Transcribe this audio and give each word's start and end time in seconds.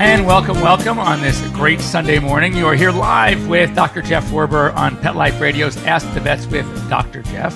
And 0.00 0.24
welcome, 0.24 0.62
welcome 0.62 0.98
on 0.98 1.20
this 1.20 1.46
great 1.48 1.78
Sunday 1.78 2.18
morning. 2.18 2.56
You 2.56 2.66
are 2.66 2.74
here 2.74 2.90
live 2.90 3.48
with 3.48 3.74
Dr. 3.74 4.00
Jeff 4.00 4.24
Werber 4.30 4.74
on 4.74 4.96
Pet 4.96 5.14
Life 5.14 5.38
Radio's 5.38 5.76
Ask 5.84 6.10
the 6.14 6.20
Vets 6.20 6.46
with 6.46 6.64
Dr. 6.88 7.20
Jeff. 7.20 7.54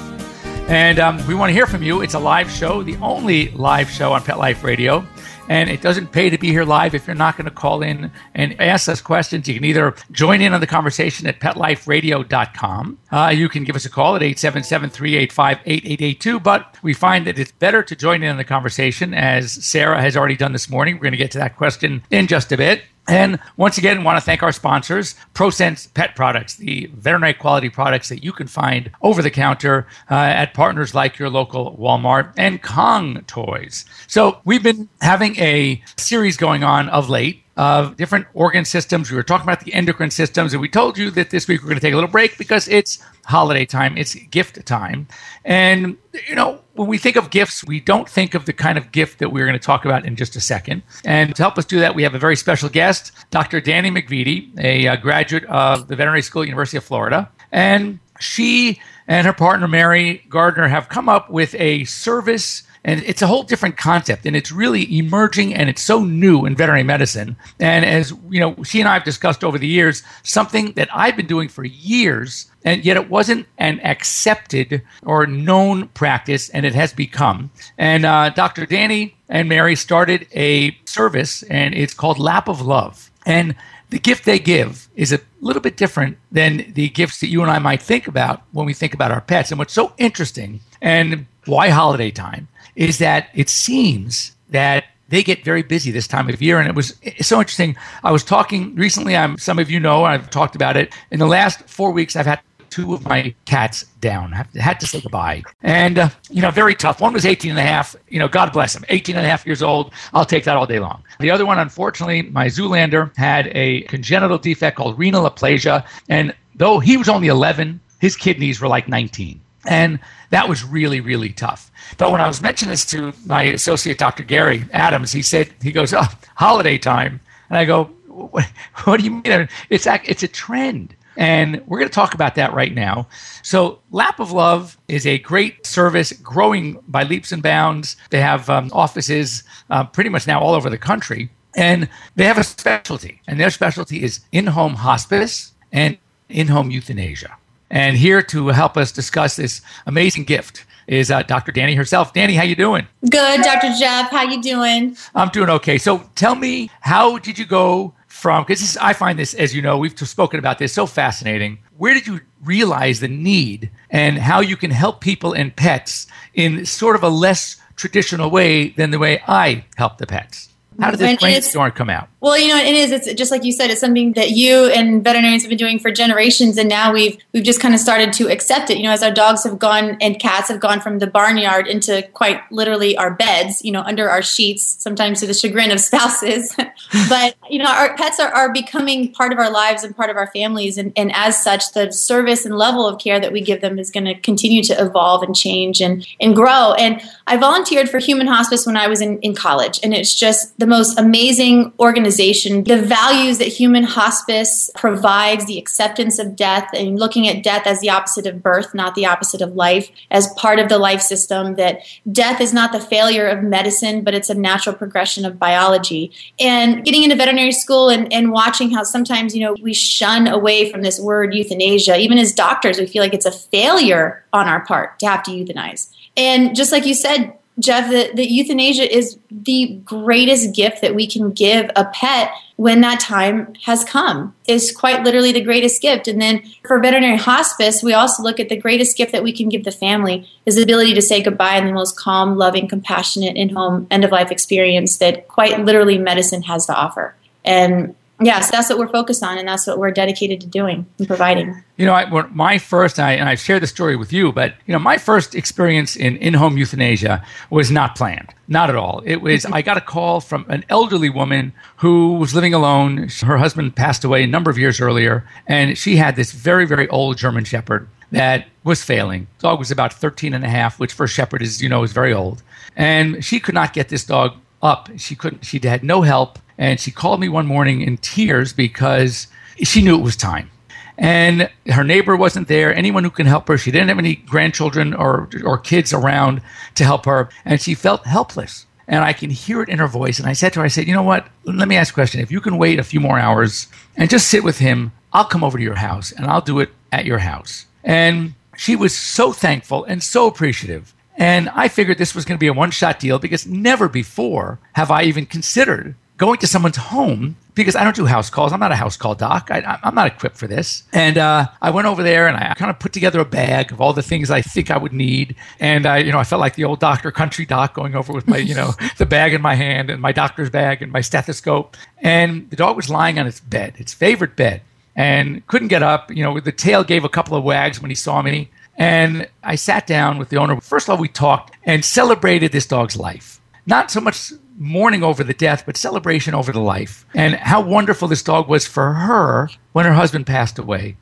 And 0.69 0.99
um, 0.99 1.27
we 1.27 1.35
want 1.35 1.49
to 1.49 1.55
hear 1.55 1.67
from 1.67 1.83
you. 1.83 2.03
It's 2.03 2.13
a 2.13 2.19
live 2.19 2.51
show, 2.51 2.83
the 2.83 2.97
only 2.97 3.49
live 3.53 3.89
show 3.89 4.13
on 4.13 4.23
Pet 4.23 4.37
Life 4.37 4.63
Radio. 4.63 5.07
And 5.49 5.69
it 5.69 5.83
doesn't 5.83 6.13
pay 6.13 6.31
to 6.31 6.39
be 6.39 6.49
here 6.49 6.65
live 6.65 6.95
if 6.95 7.07
you're 7.07 7.15
not 7.15 7.37
going 7.37 7.45
to 7.45 7.51
call 7.51 7.83
in 7.83 8.11
and 8.35 8.61
ask 8.61 8.89
us 8.89 9.01
questions. 9.01 9.47
You 9.47 9.55
can 9.55 9.65
either 9.65 9.95
join 10.11 10.41
in 10.41 10.55
on 10.55 10.61
the 10.61 10.67
conversation 10.67 11.27
at 11.27 11.41
petliferadio.com. 11.41 12.99
Uh, 13.11 13.33
you 13.35 13.49
can 13.49 13.65
give 13.65 13.77
us 13.77 13.85
a 13.85 13.91
call 13.91 14.17
at 14.17 14.23
877 14.23 14.91
385 14.91 15.59
8882. 15.67 16.41
But 16.41 16.77
we 16.83 16.95
find 16.95 17.27
that 17.27 17.39
it's 17.39 17.53
better 17.53 17.83
to 17.83 17.95
join 17.95 18.23
in 18.23 18.31
on 18.31 18.37
the 18.37 18.45
conversation, 18.45 19.13
as 19.13 19.53
Sarah 19.53 20.01
has 20.01 20.17
already 20.17 20.37
done 20.37 20.53
this 20.53 20.71
morning. 20.71 20.97
We're 20.97 21.03
going 21.03 21.13
to 21.13 21.19
get 21.19 21.31
to 21.33 21.39
that 21.39 21.57
question 21.57 22.03
in 22.11 22.27
just 22.27 22.51
a 22.53 22.57
bit. 22.57 22.83
And 23.07 23.39
once 23.57 23.77
again, 23.77 24.03
want 24.03 24.17
to 24.17 24.25
thank 24.25 24.43
our 24.43 24.53
sponsors, 24.53 25.15
ProSense 25.35 25.93
Pet 25.93 26.17
Products, 26.17 26.57
the 26.57 26.91
veterinary 26.95 27.35
quality 27.35 27.69
products 27.69 28.09
that 28.09 28.25
you 28.25 28.33
can 28.33 28.47
find 28.47 28.91
over 29.03 29.21
the 29.21 29.31
counter 29.31 29.87
uh, 30.11 30.15
at 30.15 30.55
partners 30.55 30.95
like 30.95 31.19
your 31.19 31.29
local 31.29 31.77
Walmart 31.77 32.33
and 32.37 32.63
Kong 32.63 33.23
Toys. 33.27 33.85
So 34.07 34.41
we've 34.45 34.63
been 34.63 34.89
having 35.01 35.39
a 35.39 35.83
series 35.97 36.37
going 36.37 36.65
on 36.65 36.89
of 36.89 37.11
late 37.11 37.45
of 37.57 37.97
different 37.97 38.27
organ 38.35 38.65
systems. 38.65 39.11
We 39.11 39.17
were 39.17 39.23
talking 39.23 39.45
about 39.45 39.61
the 39.61 39.75
endocrine 39.75 40.11
systems, 40.11 40.53
and 40.53 40.61
we 40.61 40.69
told 40.69 40.99
you 40.99 41.11
that 41.13 41.31
this 41.31 41.47
week 41.47 41.63
we're 41.63 41.69
going 41.69 41.77
to 41.77 41.81
take 41.81 41.93
a 41.93 41.97
little 41.97 42.11
break 42.11 42.37
because 42.37 42.67
it's 42.69 43.05
holiday 43.27 43.65
time, 43.65 43.97
it's 43.97 44.15
gift 44.15 44.65
time. 44.67 45.07
And, 45.45 45.97
you 46.27 46.35
know, 46.35 46.64
when 46.75 46.89
we 46.89 46.99
think 46.99 47.17
of 47.17 47.31
gifts, 47.31 47.65
we 47.65 47.81
don't 47.81 48.09
think 48.09 48.35
of 48.35 48.47
the 48.47 48.53
kind 48.53 48.77
of 48.77 48.93
gift 48.93 49.21
that 49.21 49.31
we're 49.31 49.47
going 49.47 49.59
to 49.59 49.65
talk 49.65 49.85
about 49.85 50.05
in 50.05 50.17
just 50.17 50.37
a 50.37 50.41
second. 50.41 50.83
And 51.05 51.35
to 51.37 51.43
help 51.43 51.57
us 51.57 51.65
do 51.65 51.81
that, 51.81 51.95
we 51.95 52.03
have 52.03 52.15
a 52.15 52.19
very 52.19 52.37
special 52.37 52.69
guest, 52.69 53.13
Dr. 53.31 53.61
Dani 53.61 53.97
McVety, 53.97 54.59
a 54.59 54.89
uh, 54.89 54.97
graduate 54.97 55.45
of 55.45 55.89
the 55.89 55.97
Veterinary 55.97 56.23
School 56.23 56.45
University 56.45 56.77
of 56.77 56.85
Florida. 56.85 57.31
And 57.53 58.01
she 58.19 58.81
and 59.07 59.27
her 59.27 59.33
partner, 59.33 59.69
Mary 59.69 60.25
Gardner, 60.29 60.69
have 60.69 60.89
come 60.89 61.09
up 61.09 61.31
with 61.31 61.55
a 61.57 61.85
service 61.85 62.64
and 62.85 63.03
it's 63.05 63.23
a 63.23 63.27
whole 63.27 63.43
different 63.43 63.77
concept 63.77 64.27
and 64.27 64.37
it's 64.37 64.53
really 64.53 64.97
emerging 64.97 65.55
and 65.55 65.71
it's 65.71 65.83
so 65.83 66.05
new 66.05 66.45
in 66.45 66.55
veterinary 66.55 66.83
medicine. 66.83 67.37
And 67.59 67.85
as 67.85 68.13
you 68.29 68.41
know 68.41 68.63
she 68.63 68.81
and 68.81 68.89
i 68.89 68.95
have 68.95 69.05
discussed 69.05 69.43
over 69.43 69.59
the 69.59 69.67
years 69.67 70.03
something 70.23 70.73
that 70.73 70.89
i've 70.93 71.17
been 71.17 71.27
doing 71.27 71.49
for 71.49 71.65
years 71.65 72.51
and 72.65 72.85
yet 72.85 72.97
it 72.97 73.11
wasn't 73.11 73.47
an 73.59 73.81
accepted 73.81 74.83
or 75.03 75.27
known 75.27 75.89
practice 75.89 76.49
and 76.51 76.67
it 76.67 76.75
has 76.75 76.93
become. 76.93 77.51
And 77.79 78.05
uh, 78.05 78.31
dr 78.31 78.67
danny 78.67 79.17
and 79.29 79.49
mary 79.49 79.77
started 79.77 80.27
a 80.35 80.77
service 80.85 81.43
and 81.45 81.75
it's 81.75 81.95
called 81.95 82.19
lap 82.19 82.49
of 82.49 82.61
love. 82.61 83.11
And 83.27 83.55
the 83.91 83.99
gift 83.99 84.25
they 84.25 84.39
give 84.39 84.89
is 84.97 85.13
a 85.13 85.21
little 85.41 85.63
bit 85.63 85.77
different 85.77 86.19
than 86.33 86.73
the 86.73 86.89
gifts 86.89 87.21
that 87.21 87.29
you 87.29 87.43
and 87.43 87.51
I 87.51 87.59
might 87.59 87.81
think 87.81 88.09
about 88.09 88.43
when 88.51 88.67
we 88.67 88.75
think 88.75 88.93
about 88.93 89.13
our 89.13 89.21
pets. 89.21 89.53
And 89.53 89.59
what's 89.59 89.73
so 89.73 89.93
interesting 89.99 90.61
and 90.83 91.27
why 91.47 91.69
holiday 91.69 92.11
time 92.11 92.49
is 92.77 92.99
that 92.99 93.29
it 93.35 93.49
seems 93.49 94.33
that 94.51 94.85
they 95.09 95.23
get 95.23 95.45
very 95.45 95.63
busy 95.63 95.91
this 95.91 96.07
time 96.07 96.29
of 96.29 96.41
year. 96.41 96.59
And 96.59 96.69
it 96.69 96.75
was 96.75 96.95
so 97.21 97.39
interesting. 97.39 97.77
I 98.03 98.11
was 98.11 98.25
talking 98.25 98.75
recently, 98.75 99.17
I'm, 99.17 99.39
some 99.39 99.59
of 99.59 99.71
you 99.71 99.79
know, 99.79 100.05
I've 100.05 100.31
talked 100.31 100.57
about 100.57 100.77
it. 100.77 100.93
In 101.11 101.19
the 101.19 101.27
last 101.27 101.69
four 101.69 101.91
weeks, 101.91 102.17
I've 102.17 102.27
had 102.27 102.41
two 102.75 102.93
of 102.93 103.05
my 103.05 103.33
cats 103.45 103.85
down. 104.01 104.35
I 104.35 104.45
had 104.59 104.81
to 104.81 104.87
say 104.87 105.01
goodbye. 105.01 105.45
And, 105.63 105.99
uh, 105.99 106.09
you 106.31 106.43
know, 106.43 106.51
very 106.51 106.75
tough. 106.75 107.01
One 107.01 107.13
was 107.13 107.25
18 107.25 107.51
and 107.53 107.61
a 107.61 107.63
half. 107.63 107.95
You 108.09 108.19
know, 108.19 108.27
God 108.27 108.53
bless 108.53 108.75
him. 108.75 108.85
18 108.89 109.15
and 109.15 109.25
a 109.25 109.29
half 109.29 109.47
years 109.47 109.63
old. 109.63 109.93
I'll 110.13 110.25
take 110.25 110.43
that 110.45 110.57
all 110.57 110.67
day 110.67 110.81
long. 110.81 111.05
The 111.21 111.31
other 111.31 111.47
one, 111.47 111.61
unfortunately, 111.61 112.23
my 112.23 112.47
Zoolander 112.47 113.17
had 113.17 113.53
a 113.55 113.83
congenital 113.83 114.39
defect 114.39 114.77
called 114.77 114.99
renal 114.99 115.31
aplasia. 115.31 115.87
And 116.09 116.35
though 116.57 116.81
he 116.81 116.97
was 116.97 117.09
only 117.09 117.29
11, 117.29 117.79
his 118.01 118.17
kidneys 118.17 118.61
were 118.61 118.67
like 118.67 118.89
19. 118.89 119.41
And 119.67 119.99
that 120.31 120.49
was 120.49 120.65
really, 120.65 121.01
really 121.01 121.31
tough. 121.31 121.71
But 121.99 122.11
when 122.13 122.21
I 122.21 122.27
was 122.27 122.43
mentioning 122.43 122.71
this 122.71 122.85
to 122.87 123.13
my 123.27 123.45
associate, 123.45 123.99
Dr. 123.99 124.23
Gary 124.23 124.65
Adams, 124.73 125.13
he 125.13 125.23
said, 125.23 125.53
he 125.63 125.73
goes, 125.73 125.95
oh, 125.95 126.07
holiday 126.37 126.79
time. 126.79 127.21
And 127.49 127.59
I 127.59 127.65
go, 127.65 127.85
what, 128.09 128.47
what 128.85 128.99
do 128.99 129.05
you 129.05 129.11
mean? 129.11 129.49
It's, 129.71 129.87
it's 129.87 130.23
a 130.23 130.29
trend. 130.29 130.95
And 131.17 131.63
we're 131.67 131.79
going 131.79 131.89
to 131.89 131.95
talk 131.95 132.15
about 132.15 132.35
that 132.35 132.53
right 132.55 132.75
now. 132.75 133.07
So, 133.43 133.79
Lap 133.93 134.19
of 134.19 134.33
Love 134.33 134.77
is 134.89 135.07
a 135.07 135.19
great 135.19 135.65
service 135.65 136.13
growing 136.13 136.79
by 136.89 137.05
leaps 137.05 137.31
and 137.31 137.41
bounds. 137.43 137.97
They 138.11 138.21
have 138.21 138.51
um, 138.51 138.71
offices 138.73 139.45
uh, 139.71 139.85
pretty 139.85 140.11
much 140.11 140.27
now 140.27 140.41
all 140.41 140.55
over 140.55 140.69
the 140.69 140.79
country. 140.79 141.31
And 141.57 141.89
they 142.17 142.25
have 142.25 142.39
a 142.39 142.43
specialty, 142.43 143.21
and 143.29 143.39
their 143.39 143.51
specialty 143.51 144.03
is 144.03 144.21
in 144.33 144.49
home 144.49 144.75
hospice 144.75 145.53
and 145.71 145.99
in 146.29 146.49
home 146.49 146.73
euthanasia. 146.73 147.37
And 147.71 147.97
here 147.97 148.23
to 148.23 148.49
help 148.49 148.77
us 148.77 148.93
discuss 148.93 149.37
this 149.37 149.61
amazing 149.87 150.25
gift 150.25 150.65
is 150.87 151.11
uh, 151.11 151.23
Dr. 151.23 151.53
Dani 151.53 151.77
herself. 151.77 152.13
Dani, 152.13 152.35
how 152.37 152.43
you 152.43 152.55
doing? 152.55 152.87
Good, 153.09 153.43
Dr. 153.43 153.73
Jeff. 153.79 154.11
How 154.11 154.23
you 154.23 154.43
doing? 154.43 154.97
I'm 155.15 155.29
doing 155.31 155.51
okay. 155.51 155.79
So 155.79 156.09
tell 156.15 156.35
me, 156.35 156.71
how 156.81 157.19
did 157.19 157.39
you 157.39 157.47
go 157.47 157.95
from? 158.07 158.45
Because 158.45 158.77
I 158.77 158.93
find 158.93 159.19
this, 159.19 159.35
as 159.35 159.55
you 159.55 159.63
know, 159.63 159.79
we've 159.79 159.99
spoken 159.99 160.39
about 160.39 160.59
this, 160.59 160.73
so 160.73 160.87
fascinating. 160.87 161.59
Where 161.77 161.95
did 161.95 162.07
you 162.07 162.21
realize 162.45 163.01
the 163.01 163.09
need 163.09 163.71
and 163.91 164.19
how 164.19 164.41
you 164.41 164.57
can 164.57 164.71
help 164.71 165.01
people 165.01 165.33
and 165.33 165.55
pets 165.55 166.07
in 166.35 166.67
sort 166.67 166.97
of 166.97 167.03
a 167.03 167.09
less 167.09 167.57
traditional 167.77 168.31
way 168.31 168.69
than 168.71 168.91
the 168.91 168.99
way 168.99 169.23
I 169.27 169.65
help 169.77 169.99
the 169.99 170.07
pets? 170.07 170.51
How 170.81 170.91
did 170.91 171.01
this 171.01 171.21
brainstorm 171.21 171.71
come 171.73 171.91
out? 171.91 172.09
Well, 172.25 172.39
you 172.39 172.49
know, 172.49 172.57
it 172.57 172.75
is. 172.75 172.91
It's 172.91 173.13
just 173.13 173.31
like 173.31 173.45
you 173.45 173.53
said. 173.53 173.71
It's 173.71 173.83
something 173.83 174.15
that 174.15 174.31
you 174.31 174.65
and 174.71 175.05
veterinarians 175.05 175.43
have 175.43 175.51
been 175.51 175.59
doing 175.59 175.79
for 175.79 175.91
generations, 175.91 176.57
and 176.57 176.71
now 176.71 176.91
we've 176.91 177.19
we've 177.35 177.45
just 177.45 177.61
kind 177.61 177.75
of 177.75 177.81
started 177.81 178.15
to 178.15 178.31
accept 178.31 178.71
it. 178.71 178.79
You 178.79 178.85
know, 178.85 178.93
as 178.93 179.03
our 179.03 179.11
dogs 179.11 179.45
have 179.45 179.59
gone 179.59 179.99
and 180.01 180.19
cats 180.19 180.49
have 180.49 180.59
gone 180.59 180.81
from 180.81 181.01
the 181.01 181.07
barnyard 181.07 181.67
into 181.67 182.01
quite 182.15 182.41
literally 182.51 182.97
our 182.97 183.13
beds. 183.13 183.63
You 183.63 183.73
know, 183.73 183.83
under 183.83 184.09
our 184.09 184.23
sheets, 184.23 184.65
sometimes 184.65 185.21
to 185.21 185.27
the 185.27 185.35
chagrin 185.35 185.71
of 185.71 185.81
spouses. 185.81 186.57
but 187.11 187.37
you 187.51 187.59
know, 187.59 187.67
our 187.67 187.95
pets 187.95 188.19
are, 188.19 188.33
are 188.33 188.51
becoming 188.51 189.13
part 189.13 189.31
of 189.31 189.39
our 189.39 189.51
lives 189.51 189.85
and 189.85 189.95
part 189.95 190.09
of 190.09 190.17
our 190.17 190.29
families, 190.29 190.79
and, 190.79 190.95
and 190.97 191.13
as 191.15 191.43
such, 191.43 191.75
the 191.75 191.93
service 191.93 192.47
and 192.47 192.57
level 192.57 192.89
of 192.89 192.99
care 192.99 193.21
that 193.21 193.33
we 193.33 193.43
give 193.43 193.61
them 193.61 193.79
is 193.79 193.91
going 193.91 194.07
to 194.07 194.15
continue 194.15 194.63
to 194.63 194.73
evolve 194.83 195.23
and 195.25 195.37
change 195.37 195.83
and 195.83 196.07
and 196.23 196.35
grow. 196.35 196.73
And 196.73 197.03
I 197.27 197.37
volunteered 197.37 197.91
for 197.91 197.99
Human 197.99 198.29
Hospice 198.29 198.65
when 198.65 198.79
I 198.79 198.89
was 198.89 199.03
in 199.03 199.19
in 199.19 199.35
college, 199.35 199.79
and 199.83 199.93
it's 199.93 200.15
just 200.15 200.59
the 200.59 200.67
most 200.67 200.99
amazing 200.99 201.75
organization 201.79 202.14
organization, 202.15 202.65
the 202.65 202.81
values 202.81 203.39
that 203.39 203.49
human 203.49 203.83
hospice 203.83 204.71
provides, 204.75 205.47
the 205.47 205.59
acceptance 205.59 206.19
of 206.19 206.37
death, 206.37 206.69
and 206.75 206.99
looking 206.99 207.27
at 207.29 207.43
death 207.43 207.67
as 207.67 207.81
the 207.81 207.91
opposite 207.91 208.27
of 208.27 208.43
birth, 208.43 208.75
not 208.75 208.95
the 208.95 209.07
opposite 209.07 209.41
of 209.41 209.55
life, 209.55 209.91
as 210.11 210.33
part 210.35 210.59
of 210.59 210.69
the 210.69 210.79
life 210.79 211.01
system, 211.01 211.57
that 211.57 211.81
death 212.11 212.41
is 212.41 212.53
not 212.53 212.73
the 212.73 212.81
failure 212.81 213.27
of 213.27 213.43
medicine, 213.43 214.03
but 214.05 214.15
it's 214.15 214.31
a 214.31 214.35
natural 214.35 214.75
progression 214.77 215.25
of 215.25 215.39
biology. 215.39 216.13
And 216.39 216.85
getting 216.85 217.03
into 217.03 217.17
veterinary 217.17 217.53
school 217.53 217.89
and, 217.89 218.13
and 218.13 218.31
watching 218.31 218.71
how 218.71 218.85
sometimes, 218.85 219.35
you 219.35 219.41
know, 219.41 219.57
we 219.61 219.75
shun 219.75 220.29
away 220.29 220.71
from 220.71 220.83
this 220.83 221.01
word 221.01 221.35
euthanasia. 221.35 221.97
Even 221.99 222.19
as 222.19 222.33
doctors, 222.33 222.79
we 222.79 222.87
feel 222.87 223.03
like 223.03 223.15
it's 223.15 223.27
a 223.27 223.33
failure 223.33 224.25
on 224.33 224.47
our 224.47 224.65
part 224.65 224.99
to 225.01 225.07
have 225.07 225.23
to 225.25 225.31
euthanize. 225.33 225.91
And 226.17 226.55
just 226.55 226.71
like 226.71 226.87
you 226.87 226.95
said, 226.95 227.37
Jeff, 227.59 227.89
that, 227.91 228.17
that 228.17 228.31
euthanasia 228.31 228.93
is 228.93 229.17
the 229.31 229.81
greatest 229.85 230.55
gift 230.55 230.81
that 230.81 230.95
we 230.95 231.07
can 231.07 231.31
give 231.31 231.71
a 231.77 231.85
pet 231.85 232.33
when 232.57 232.81
that 232.81 232.99
time 232.99 233.55
has 233.63 233.85
come 233.85 234.35
is 234.49 234.73
quite 234.73 235.05
literally 235.05 235.31
the 235.31 235.41
greatest 235.41 235.81
gift. 235.81 236.09
And 236.09 236.21
then 236.21 236.43
for 236.67 236.81
veterinary 236.81 237.17
hospice, 237.17 237.83
we 237.83 237.93
also 237.93 238.23
look 238.23 238.41
at 238.41 238.49
the 238.49 238.57
greatest 238.57 238.97
gift 238.97 239.13
that 239.13 239.23
we 239.23 239.33
can 239.33 239.49
give 239.49 239.65
the 239.65 239.71
family 239.71 240.29
is 240.47 240.57
the 240.57 240.63
ability 240.63 240.95
to 240.95 241.03
say 241.03 241.23
goodbye 241.23 241.57
in 241.57 241.67
the 241.67 241.73
most 241.73 241.97
calm, 241.97 242.37
loving, 242.37 242.69
compassionate, 242.69 243.37
in 243.37 243.51
home 243.51 243.87
end 243.91 244.05
of 244.05 244.11
life 244.11 244.33
experience 244.33 244.99
that 244.99 245.29
quite 245.29 245.65
literally 245.65 245.99
medicine 245.99 246.43
has 246.43 246.67
to 246.67 246.75
offer. 246.75 247.15
And 247.45 247.95
Yes, 248.25 248.51
that's 248.51 248.69
what 248.71 248.79
we're 248.79 248.89
focused 248.89 249.23
on, 249.23 249.39
and 249.39 249.47
that's 249.47 249.67
what 249.67 249.79
we're 249.79 249.91
dedicated 249.91 250.41
to 250.41 250.47
doing 250.47 250.87
and 250.99 251.07
providing. 251.07 251.63
You 251.77 251.87
know, 251.87 251.93
I, 251.93 252.07
my 252.29 252.59
first, 252.59 252.99
and 252.99 253.07
I, 253.07 253.13
and 253.13 253.29
I 253.29 253.35
shared 253.35 253.63
the 253.63 253.67
story 253.67 253.97
with 253.97 254.13
you, 254.13 254.33
but 254.33 254.55
you 254.67 254.73
know, 254.73 254.79
my 254.79 254.97
first 254.97 255.35
experience 255.35 255.97
in 255.97 256.17
in-home 256.19 256.57
euthanasia 256.57 257.25
was 257.51 257.71
not 257.71 257.97
planned, 257.97 258.33
not 258.49 258.71
at 258.71 258.77
all. 258.77 259.03
It 259.05 259.17
was 259.17 259.45
mm-hmm. 259.45 259.55
I 259.55 259.63
got 259.63 259.77
a 259.77 259.81
call 259.81 260.21
from 260.21 260.47
an 260.49 260.65
elderly 260.69 261.11
woman 261.11 261.53
who 261.77 262.15
was 262.15 262.35
living 262.35 262.55
alone. 262.55 263.09
Her 263.23 263.39
husband 263.39 263.77
passed 263.77 264.05
away 264.05 264.25
a 264.25 264.27
number 264.27 264.51
of 264.51 264.59
years 264.59 264.81
earlier, 264.81 265.29
and 265.47 265.77
she 265.77 265.97
had 265.97 266.17
this 266.17 266.33
very, 266.33 266.67
very 266.67 266.89
old 266.89 267.19
German 267.19 267.45
Shepherd 267.45 267.89
that 268.13 268.47
was 268.63 268.83
failing. 268.83 269.27
The 269.39 269.49
dog 269.49 269.59
was 269.59 269.71
about 269.71 269.93
13 269.93 270.35
and 270.35 270.45
a 270.45 270.49
half, 270.49 270.79
which 270.79 270.93
for 270.93 271.05
a 271.05 271.09
shepherd 271.09 271.43
is, 271.43 271.63
you 271.63 271.69
know, 271.69 271.83
is 271.83 271.93
very 271.93 272.13
old. 272.13 272.43
And 272.77 273.25
she 273.25 273.41
could 273.41 273.55
not 273.55 273.73
get 273.73 273.89
this 273.89 274.05
dog 274.05 274.37
up. 274.63 274.89
She 274.97 275.15
couldn't, 275.15 275.45
she 275.45 275.61
had 275.63 275.85
no 275.85 276.03
help. 276.03 276.39
And 276.59 276.79
she 276.81 276.91
called 276.91 277.21
me 277.21 277.29
one 277.29 277.47
morning 277.47 277.81
in 277.81 277.97
tears 277.99 278.53
because 278.53 279.27
she 279.63 279.83
knew 279.83 279.97
it 279.99 280.03
was 280.03 280.17
time. 280.17 280.51
And 280.97 281.51
her 281.67 281.83
neighbor 281.83 282.17
wasn't 282.17 282.47
there, 282.47 282.75
anyone 282.75 283.03
who 283.03 283.11
can 283.11 283.27
help 283.27 283.49
her. 283.49 283.59
She 283.59 283.73
didn't 283.73 283.89
have 283.89 283.99
any 283.99 284.15
grandchildren 284.15 284.95
or, 284.95 285.29
or 285.45 285.59
kids 285.59 285.93
around 285.93 286.41
to 286.77 286.85
help 286.85 287.05
her. 287.07 287.29
And 287.45 287.61
she 287.61 287.75
felt 287.75 288.07
helpless. 288.07 288.67
And 288.87 289.03
I 289.03 289.13
can 289.13 289.31
hear 289.31 289.63
it 289.63 289.69
in 289.69 289.79
her 289.79 289.89
voice. 289.89 290.19
And 290.19 290.29
I 290.29 290.35
said 290.35 290.53
to 290.53 290.61
her, 290.61 290.65
I 290.65 290.69
said, 290.69 290.87
you 290.87 290.95
know 290.95 291.03
what? 291.03 291.27
Let 291.45 291.69
me 291.69 291.77
ask 291.77 291.93
a 291.93 291.95
question. 291.95 292.21
If 292.21 292.31
you 292.31 292.41
can 292.41 292.59
wait 292.59 292.79
a 292.79 292.85
few 292.85 293.01
more 293.01 293.19
hours 293.19 293.67
and 293.97 294.11
just 294.11 294.29
sit 294.29 294.45
with 294.45 294.59
him, 294.59 294.93
I'll 295.13 295.25
come 295.25 295.43
over 295.43 295.59
to 295.59 295.65
your 295.65 295.77
house 295.77 296.13
and 296.13 296.27
I'll 296.27 296.41
do 296.41 296.61
it 296.61 296.71
at 296.93 297.07
your 297.07 297.19
house. 297.19 297.67
And 297.83 298.35
she 298.57 298.77
was 298.77 298.95
so 298.95 299.33
thankful 299.33 299.85
and 299.85 300.03
so 300.03 300.27
appreciative. 300.27 300.95
And 301.17 301.49
I 301.51 301.69
figured 301.69 301.99
this 301.99 302.15
was 302.15 302.25
going 302.25 302.37
to 302.37 302.41
be 302.41 302.49
a 302.49 302.53
one 302.53 302.71
shot 302.71 302.99
deal 302.99 303.19
because 303.19 303.47
never 303.47 303.89
before 303.89 304.59
have 304.75 304.91
I 304.91 305.05
even 305.05 305.27
considered 305.27 305.95
going 306.17 306.39
to 306.39 306.47
someone's 306.47 306.77
home 306.77 307.37
because 307.55 307.77
I 307.77 307.85
don't 307.85 307.95
do 307.95 308.07
house 308.07 308.31
calls. 308.31 308.53
I'm 308.53 308.61
not 308.61 308.73
a 308.73 308.77
house 308.77 308.97
call 308.97 309.15
doc. 309.15 309.49
I, 309.51 309.79
am 309.83 309.95
not 309.95 310.07
equipped 310.07 310.37
for 310.37 310.47
this. 310.47 310.85
And 310.93 311.19
uh, 311.19 311.49
I 311.61 311.71
went 311.71 311.87
over 311.87 312.03
there 312.03 312.27
and 312.27 312.37
I 312.37 312.55
kind 312.55 312.71
of 312.71 312.79
put 312.79 312.93
together 312.93 313.21
a 313.21 313.25
bag 313.25 313.73
of 313.73 313.81
all 313.81 313.93
the 313.93 314.03
things 314.03 314.31
I 314.31 314.43
think 314.43 314.71
I 314.71 314.77
would 314.77 314.93
need. 314.93 315.37
And 315.61 315.87
I, 315.87 315.99
you 315.99 316.13
know, 316.13 316.19
I 316.19 316.25
felt 316.25 316.41
like 316.41 316.55
the 316.55 316.65
old 316.65 316.81
doctor, 316.81 317.11
country 317.11 317.47
doc, 317.47 317.75
going 317.75 317.95
over 317.95 318.13
with 318.13 318.29
my, 318.29 318.39
you 318.39 318.55
know, 318.55 318.73
the 318.99 319.07
bag 319.07 319.35
in 319.35 319.43
my 319.43 319.55
hand 319.55 319.91
and 319.91 320.01
my 320.01 320.13
doctor's 320.13 320.51
bag 320.51 320.83
and 320.83 320.93
my 320.93 321.01
stethoscope. 321.01 321.77
And 321.99 322.49
the 322.51 322.57
dog 322.57 322.77
was 322.77 322.91
lying 322.91 323.19
on 323.19 323.27
its 323.27 323.41
bed, 323.41 323.75
its 323.79 323.95
favorite 323.95 324.37
bed, 324.37 324.63
and 324.97 325.47
couldn't 325.47 325.69
get 325.69 325.83
up. 325.83 326.11
You 326.11 326.23
know, 326.23 326.41
the 326.41 326.53
tail 326.53 326.85
gave 326.85 327.05
a 327.05 327.09
couple 327.09 327.37
of 327.37 327.45
wags 327.45 327.81
when 327.81 327.91
he 327.91 327.97
saw 327.97 328.23
me. 328.23 328.51
And 328.77 329.29
I 329.43 329.55
sat 329.55 329.87
down 329.87 330.19
with 330.19 330.31
the 330.31 330.37
owner. 330.37 330.61
First 330.61 330.89
of 330.89 330.95
all, 330.95 331.01
we 331.01 331.09
talked 331.09 331.57
and 331.65 331.85
celebrated 331.85 332.51
this 332.51 332.67
dog's 332.67 332.97
life. 332.97 333.41
Not 333.67 333.91
so 333.91 334.01
much 334.01 334.33
mourning 334.57 335.03
over 335.03 335.25
the 335.25 335.35
death, 335.35 335.65
but 335.67 335.77
celebration 335.77 336.35
over 336.35 336.53
the 336.53 336.61
life. 336.61 337.05
And 337.15 337.35
how 337.35 337.61
wonderful 337.61 338.09
this 338.09 338.23
dog 338.23 338.49
was 338.49 338.67
for 338.67 338.93
her 338.93 339.49
when 339.73 339.85
her 339.85 339.95
husband 339.95 340.27
passed 340.27 340.59
away. 340.59 340.97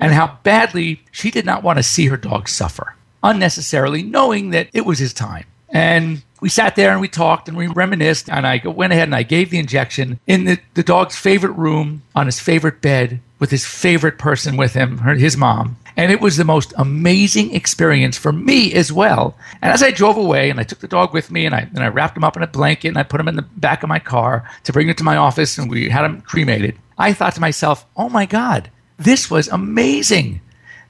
And 0.00 0.12
how 0.12 0.38
badly 0.42 1.02
she 1.10 1.30
did 1.30 1.44
not 1.44 1.62
want 1.62 1.78
to 1.78 1.82
see 1.82 2.06
her 2.06 2.16
dog 2.16 2.48
suffer 2.48 2.94
unnecessarily, 3.22 4.02
knowing 4.02 4.50
that 4.50 4.68
it 4.72 4.86
was 4.86 4.98
his 4.98 5.12
time. 5.12 5.44
And 5.70 6.22
we 6.40 6.48
sat 6.48 6.76
there 6.76 6.92
and 6.92 7.00
we 7.00 7.08
talked 7.08 7.48
and 7.48 7.56
we 7.56 7.66
reminisced. 7.66 8.30
And 8.30 8.46
I 8.46 8.62
went 8.64 8.92
ahead 8.92 9.08
and 9.08 9.14
I 9.14 9.22
gave 9.22 9.50
the 9.50 9.58
injection 9.58 10.20
in 10.26 10.44
the, 10.44 10.58
the 10.74 10.82
dog's 10.82 11.16
favorite 11.16 11.52
room 11.52 12.02
on 12.14 12.26
his 12.26 12.40
favorite 12.40 12.80
bed 12.80 13.20
with 13.38 13.50
his 13.50 13.66
favorite 13.66 14.18
person 14.18 14.56
with 14.56 14.74
him, 14.74 14.98
her, 14.98 15.14
his 15.14 15.36
mom. 15.36 15.76
And 15.98 16.12
it 16.12 16.20
was 16.20 16.36
the 16.36 16.44
most 16.44 16.72
amazing 16.76 17.52
experience 17.56 18.16
for 18.16 18.32
me 18.32 18.72
as 18.72 18.92
well. 18.92 19.36
And 19.60 19.72
as 19.72 19.82
I 19.82 19.90
drove 19.90 20.16
away 20.16 20.48
and 20.48 20.60
I 20.60 20.62
took 20.62 20.78
the 20.78 20.86
dog 20.86 21.12
with 21.12 21.32
me 21.32 21.44
and 21.44 21.52
I, 21.52 21.68
and 21.74 21.80
I 21.80 21.88
wrapped 21.88 22.16
him 22.16 22.22
up 22.22 22.36
in 22.36 22.42
a 22.44 22.46
blanket 22.46 22.86
and 22.86 22.96
I 22.96 23.02
put 23.02 23.20
him 23.20 23.26
in 23.26 23.34
the 23.34 23.42
back 23.42 23.82
of 23.82 23.88
my 23.88 23.98
car 23.98 24.48
to 24.62 24.72
bring 24.72 24.88
him 24.88 24.94
to 24.94 25.02
my 25.02 25.16
office 25.16 25.58
and 25.58 25.68
we 25.68 25.88
had 25.88 26.04
him 26.04 26.20
cremated, 26.20 26.78
I 26.98 27.12
thought 27.12 27.34
to 27.34 27.40
myself, 27.40 27.84
oh 27.96 28.08
my 28.08 28.26
God, 28.26 28.70
this 28.96 29.28
was 29.28 29.48
amazing. 29.48 30.40